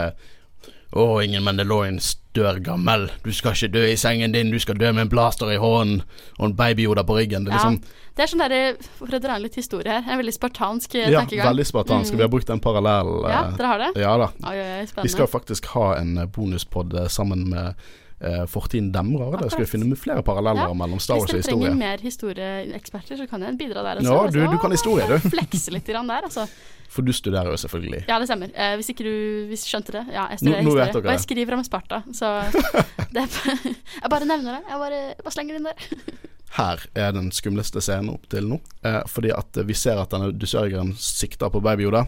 [0.95, 3.09] Å, ingen Mandalorians dør gammel.
[3.23, 6.03] Du skal ikke dø i sengen din, du skal dø med en blaster i hånden
[6.39, 7.43] og en babyhoda på ryggen.
[7.45, 7.63] Det er Ja.
[7.69, 7.81] liksom
[8.15, 10.03] Det er sånn derre For å dra litt historie her.
[10.09, 11.49] En veldig spartansk tenkegang Ja, tankegang.
[11.51, 12.13] veldig spartansk.
[12.13, 12.17] Mm.
[12.17, 13.11] Vi har brukt en parallell.
[13.27, 13.91] Ja, eh, dere har det?
[14.01, 14.29] ja da.
[14.49, 17.75] Oi, oi, Vi skal faktisk ha en eh, bonuspod eh, sammen med
[18.23, 19.35] uh, Fortiden demrer.
[19.41, 21.77] Der skal vi finne finne flere paralleller Ja, mellom Star Wars Hvis og dere trenger
[21.79, 24.13] mer historieeksperter, så kan jeg bidra der også.
[24.13, 25.29] Ja, du, du kan historie, du.
[25.35, 26.47] Flekse litt der, altså.
[26.95, 28.05] For du studerer jo selvfølgelig.
[28.07, 28.51] Ja, det stemmer.
[28.55, 29.15] Eh, hvis ikke du
[29.49, 30.05] hvis skjønte det.
[30.13, 31.07] Ja, jeg Nå- studerer nå vet historie.
[31.09, 32.31] Og jeg skriver om Sparta, så
[33.15, 34.61] det Jeg bare nevner det.
[34.69, 36.21] Jeg bare, bare slenger det inn der.
[36.55, 38.61] Her er den skumleste scenen opp til nå.
[38.87, 42.05] Eh, fordi at eh, vi ser at denne dusørgeren sikter på babyhodet,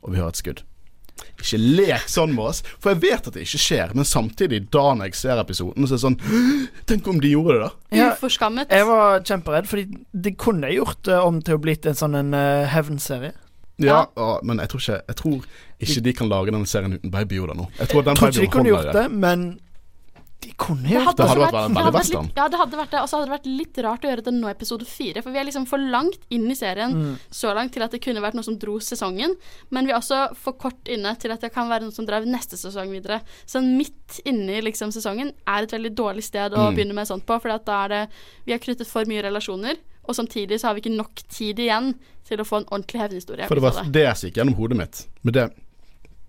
[0.00, 0.62] og vi hører et skudd.
[1.42, 3.94] Ikke lek sånn med oss, for jeg vet at det ikke skjer.
[3.98, 6.18] Men samtidig, da når jeg ser episoden, så er det sånn
[6.88, 7.70] Tenk om de gjorde det, da.
[7.98, 8.70] Ja, Uforskammet.
[8.70, 12.36] jeg var kjemperedd, fordi de kunne gjort det om til å blitt en sånn en
[12.38, 13.34] eh, hevnserie.
[13.82, 15.46] Ja, og, men jeg tror, ikke, jeg tror
[15.82, 17.66] ikke de kan lage denne serien uten Baby Yoda nå.
[17.80, 19.46] Jeg tror den Jeg tror ikke de kunne gjort det, men
[20.42, 22.26] de kunne Det hadde, Det hadde vært, vært veldig det hadde western.
[22.26, 23.00] litt, ja, det hadde vært det.
[23.02, 25.22] Og så hadde det vært litt rart å gjøre det nå i episode fire.
[25.22, 27.18] For vi er liksom for langt inn i serien Mm.
[27.30, 29.36] så langt til at det kunne vært noe som dro sesongen.
[29.70, 32.22] Men vi er også for kort inne til at det kan være noe som drar
[32.26, 33.20] neste sesong videre.
[33.46, 36.74] Så midt inne i liksom sesongen er et veldig dårlig sted å Mm.
[36.76, 37.40] begynne med sånt på.
[37.40, 38.08] For da er det
[38.46, 39.76] Vi har knyttet for mye relasjoner.
[40.08, 41.94] Og samtidig så har vi ikke nok tid igjen
[42.26, 43.46] til å få en ordentlig hevnhistorie.
[43.46, 45.06] For det var det som gikk gjennom hodet mitt.
[45.22, 45.52] Men det,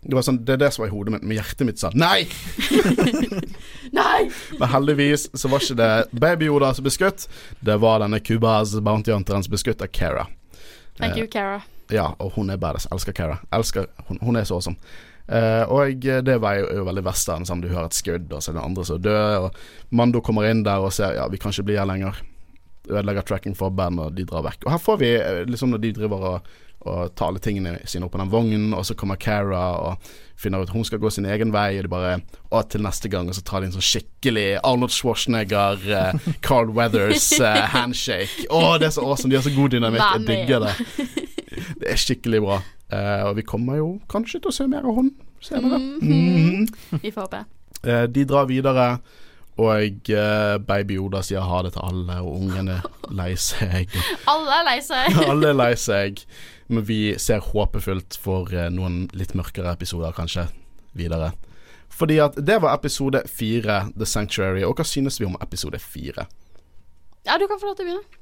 [0.04, 1.90] det var sånn, det er det som var i hodet mitt, men hjertet mitt sa
[1.96, 2.26] nei!
[3.94, 4.30] Nei!
[4.60, 5.90] Men heldigvis så var ikke det
[6.24, 7.28] baby-Yoda som ble skutt,
[7.64, 10.28] det var denne Cubas bounty hunteren som ble skutt av Kara.
[10.98, 11.62] Thank Eh, you, Cara.
[11.94, 12.88] Ja, og hun er badass.
[12.94, 13.40] Elsker Kara.
[13.54, 14.78] Elsker, hun, hun er så awesome.
[15.28, 17.46] Eh, og det var jo, jo veldig western.
[17.48, 19.48] Sånn, du hører et skudd, og så er det andre som dør.
[19.48, 22.22] Og Mando kommer inn der og ser Ja, vi kan ikke bli her lenger.
[22.90, 24.66] Ødelegger tracking for band, og de drar vekk.
[24.68, 26.54] Og her får vi eh, liksom når de driver og,
[26.84, 30.64] og tar alle tingene sine opp på den vognen, og så kommer Kara og finner
[30.64, 32.14] ut hun skal gå sin egen vei, og de bare
[32.54, 36.70] Å, til neste gang, og så tar de en sånn skikkelig Arnold Schwarzenegger, uh, Carl
[36.76, 38.46] Weathers uh, handshake.
[38.54, 39.32] Å, det er så awesome.
[39.32, 40.04] De har så god dynamikk.
[40.04, 40.76] Jeg digger det.
[41.82, 42.60] Det er skikkelig bra.
[42.94, 45.10] Uh, og vi kommer jo kanskje til å se mer av hun
[45.42, 45.80] senere.
[45.80, 47.00] Mm -hmm.
[47.02, 47.46] Vi får håpe.
[47.88, 48.98] Uh, de drar videre,
[49.58, 52.82] og uh, baby Oda sier ha det til alle, og ungene
[53.20, 53.90] lei seg.
[54.28, 55.18] Alle er lei seg.
[55.30, 56.24] Alle er lei seg.
[56.68, 60.48] Men vi ser håpefullt for eh, noen litt mørkere episoder, kanskje,
[60.98, 61.34] videre.
[61.94, 64.64] Fordi at det var episode fire, The Sanctuary.
[64.66, 66.28] Og hva synes vi om episode fire?
[67.28, 68.22] Ja, du kan få lov til å begynne.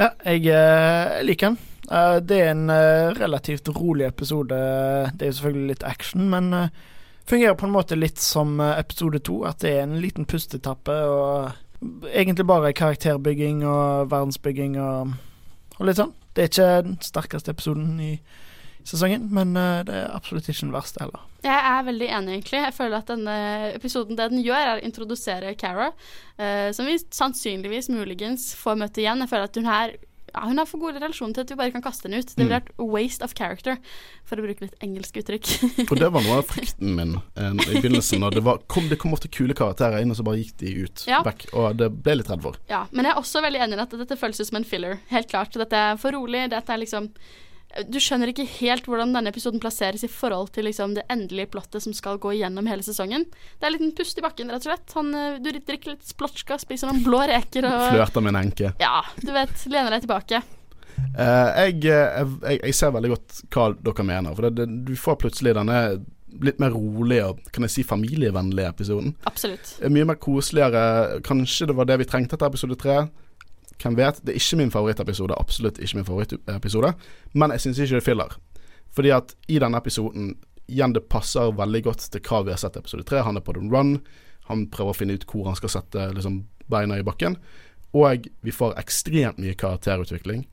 [0.00, 1.58] Ja, jeg eh, liker den.
[1.90, 2.72] Eh, det er en
[3.18, 4.56] relativt rolig episode.
[5.12, 6.54] Det er jo selvfølgelig litt action, men
[7.28, 9.42] fungerer på en måte litt som episode to.
[9.48, 11.52] At det er en liten pustetappe og
[12.12, 15.14] egentlig bare karakterbygging og verdensbygging og,
[15.78, 16.14] og litt sånn.
[16.32, 18.12] Det er ikke den sterkeste episoden i
[18.88, 21.26] sesongen, men eh, det er absolutt ikke den verste heller.
[21.42, 22.60] Jeg er veldig enig, egentlig.
[22.62, 23.36] Jeg føler at denne
[23.74, 25.90] episoden det den gjør, er å introdusere Cara,
[26.38, 29.24] eh, som vi sannsynligvis muligens får møte igjen.
[29.24, 29.94] Jeg føler at hun er
[30.34, 32.30] ja, hun har for gode relasjoner til at vi bare kan kaste henne ut.
[32.32, 33.76] Det ville vært waste of character,
[34.28, 35.50] for å bruke litt engelsk uttrykk.
[35.90, 38.22] Og det var noe av frykten min eh, i begynnelsen.
[38.24, 40.74] Når det, var, kom, det kom ofte kule karakterer inn, og så bare gikk de
[40.86, 41.20] ut Ja.
[41.26, 42.58] Back, Og det ble jeg litt redd for.
[42.72, 44.98] ja, men jeg er også veldig enig i at dette føles ut som en filler.
[45.12, 45.54] Helt klart.
[45.60, 46.46] Dette er for rolig.
[46.52, 47.12] Dette er liksom
[47.88, 51.84] Du skjønner ikke helt hvordan denne episoden plasseres i forhold til liksom det endelige plottet
[51.84, 53.24] som skal gå igjennom hele sesongen.
[53.30, 54.96] Det er en liten pust i bakken, rett og slett.
[54.98, 58.74] Han, eh, du drikker litt splotska, spiser noen blå reker og Flørter med en enke.
[58.82, 59.54] Ja, du vet.
[59.72, 60.42] Lener deg tilbake.
[61.16, 64.36] Uh, jeg, eh, jeg, jeg ser veldig godt hva dere mener.
[64.36, 65.78] For det, det, du får plutselig denne
[66.40, 69.12] litt mer rolige og kan jeg si familievennlige episoden.
[69.28, 69.74] Absolutt.
[69.92, 71.20] Mye mer koseligere.
[71.26, 73.02] Kanskje det var det vi trengte etter episode tre.
[73.82, 74.22] Hvem vet.
[74.22, 75.36] Det er ikke min favorittepisode.
[75.40, 76.94] Absolutt ikke min favorittepisode.
[77.34, 78.36] Men jeg syns ikke det er filler.
[78.92, 80.34] Fordi at i denne episoden
[80.70, 83.20] Igjen, det passer veldig godt til hva vi har sett i episode tre.
[83.26, 83.96] Han er på the run.
[84.48, 87.34] Han prøver å finne ut hvor han skal sette liksom, beina i bakken.
[87.92, 90.46] Og vi får ekstremt mye karakterutvikling.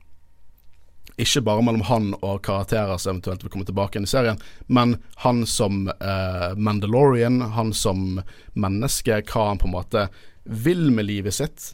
[1.20, 4.94] Ikke bare mellom han og karakterer som eventuelt vil komme tilbake igjen i serien, men
[5.24, 8.20] han som eh, Mandalorian, han som
[8.52, 10.06] menneske, hva han på en måte
[10.44, 11.72] vil med livet sitt.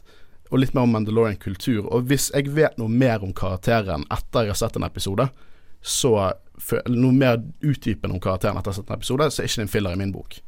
[0.51, 1.85] Og litt mer om Mandalorian-kultur.
[1.91, 5.27] Og hvis jeg vet noe mer om karakteren etter jeg har sett en episode,
[5.81, 6.13] så
[6.89, 9.67] noe mer utdypende om karakteren etter jeg har sett en episode, så er ikke det
[9.67, 10.39] en filler i min bok.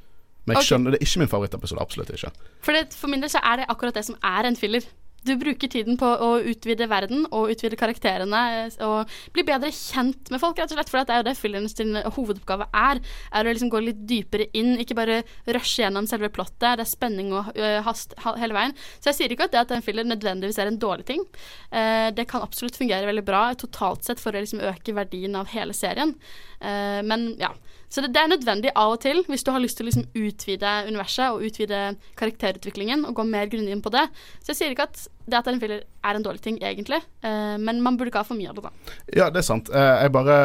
[0.48, 1.84] Men jeg skjønner, det er ikke min favorittepisode.
[1.84, 2.32] Absolutt ikke.
[2.66, 4.88] For, det, for min del så er det akkurat det som er en filler.
[5.28, 10.32] Du bruker tiden på å utvide verden og utvide karakterene eh, og bli bedre kjent
[10.32, 10.92] med folk, rett og slett.
[10.92, 11.76] For det er jo det fillerens
[12.16, 13.02] hovedoppgave er.
[13.34, 16.80] Er å liksom gå litt dypere inn, ikke bare rushe gjennom selve plottet.
[16.80, 17.52] Det er spenning og
[17.86, 18.76] hast hele veien.
[19.00, 21.26] Så jeg sier ikke at det at en filler nødvendigvis er en dårlig ting.
[21.72, 25.52] Eh, det kan absolutt fungere veldig bra totalt sett for å liksom øke verdien av
[25.54, 26.16] hele serien.
[26.60, 27.54] Eh, men ja.
[27.90, 30.08] Så det, det er nødvendig av og til, hvis du har lyst til å liksom
[30.14, 31.80] utvide universet og utvide
[32.20, 34.06] karakterutviklingen og gå mer grundig inn på det.
[34.44, 36.56] Så jeg sier ikke at det at det er en filler er en dårlig ting,
[36.66, 38.94] egentlig, eh, men man burde ikke ha for mye av det, da.
[39.14, 39.70] Ja, det er sant.
[39.70, 40.38] Eh, jeg bare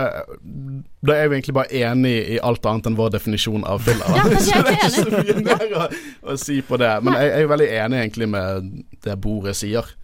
[1.04, 4.08] Da er vi egentlig bare enig i alt annet enn vår definisjon av filler.
[4.08, 5.88] Ja, men jeg er ikke ikke så mye mer å,
[6.32, 6.92] å si på det.
[7.04, 8.72] Men jeg, jeg er veldig enig egentlig med
[9.04, 9.94] det bordet sier.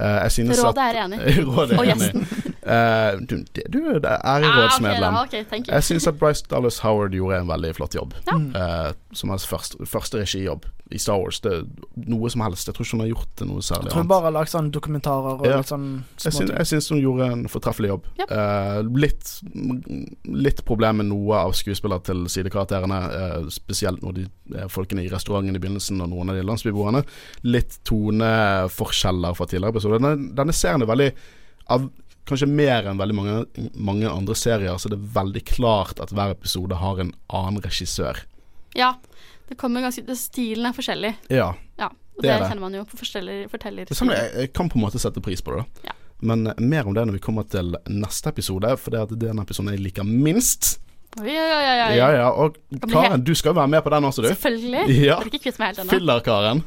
[0.00, 1.18] Eh, jeg synes Rådet er enig.
[1.48, 2.26] Rådet er Og gjesten.
[2.68, 3.36] Uh, du,
[3.72, 5.14] du er ærerådsmedlem.
[5.14, 5.74] Ah, okay, da, ok, thank you.
[5.74, 8.12] Jeg syns at Bryce Dallas Howard gjorde en veldig flott jobb.
[8.28, 8.36] Ja.
[8.36, 11.40] Uh, som hans første, første regijobb i Star Wars.
[11.40, 11.52] Det,
[12.08, 12.68] noe som helst.
[12.68, 14.52] Jeg tror ikke hun har gjort det noe særlig Jeg tror hun bare har lagd
[14.52, 15.56] sånne dokumentarer og Ja.
[15.60, 15.88] litt sånn
[16.24, 18.06] Jeg syns, jeg syns hun gjorde en fortreffelig jobb.
[18.20, 18.30] Yep.
[18.30, 19.32] Uh, litt,
[20.46, 23.00] litt problem med noe av skuespillere til sidekarakterene,
[23.52, 24.28] spesielt når de
[24.68, 27.02] folkene i restauranten i begynnelsen og noen av de landsbyboerne.
[27.48, 29.87] Litt toneforskjeller fra tidligere episoder.
[29.96, 31.08] Denne, denne serien er veldig
[31.74, 31.88] av
[32.28, 33.36] Kanskje mer enn veldig mange,
[33.72, 38.20] mange andre serier, så det er veldig klart at hver episode har en annen regissør.
[38.76, 38.90] Ja.
[39.48, 41.14] Det kommer ganske det, Stilen er forskjellig.
[41.32, 41.54] Ja.
[41.80, 41.88] Ja.
[41.88, 44.52] Og Det det, er kjenner man jo på forteller, forteller Det er sånn jeg, jeg
[44.52, 45.64] kan på en måte sette pris på det.
[45.64, 45.96] da Ja.
[46.20, 49.70] Men mer om det når vi kommer til neste episode, for det er den episoden
[49.72, 50.80] jeg liker minst.
[51.18, 51.96] Oi, oi, oi.
[51.96, 52.56] Ja, ja, og
[52.90, 54.28] Karen, du skal jo være med på den også, du.
[54.28, 54.84] Selvfølgelig.
[55.08, 55.18] Ja.
[55.18, 55.94] Jeg ikke kvitt meg helt ennå.
[55.94, 56.62] Filler-Karen.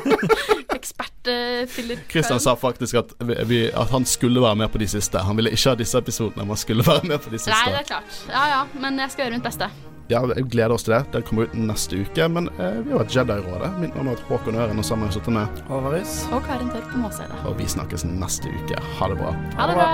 [0.78, 2.02] Ekspert-filler.
[2.08, 3.14] Kristian sa faktisk at,
[3.48, 5.18] vi, at han skulle være med på de siste.
[5.18, 7.54] Han ville ikke ha disse episodene, men han skulle være med på de siste.
[7.54, 8.20] Nei, det er klart.
[8.30, 9.70] Ja ja, men jeg skal gjøre mitt beste.
[10.10, 11.04] Ja, jeg gleder oss til det.
[11.14, 12.26] Den kommer ut neste uke.
[12.34, 13.70] Men eh, vi har vært Jedi-rådet.
[13.82, 15.62] Mitt navn er Håkon Øren, og sammen har jeg sittet med.
[15.70, 16.16] Håvaris.
[16.34, 17.44] Og Karin Tørk på Måsøyde.
[17.46, 18.82] Og vi snakkes neste uke.
[18.98, 19.36] Ha det bra.
[19.60, 19.92] Ha det bra.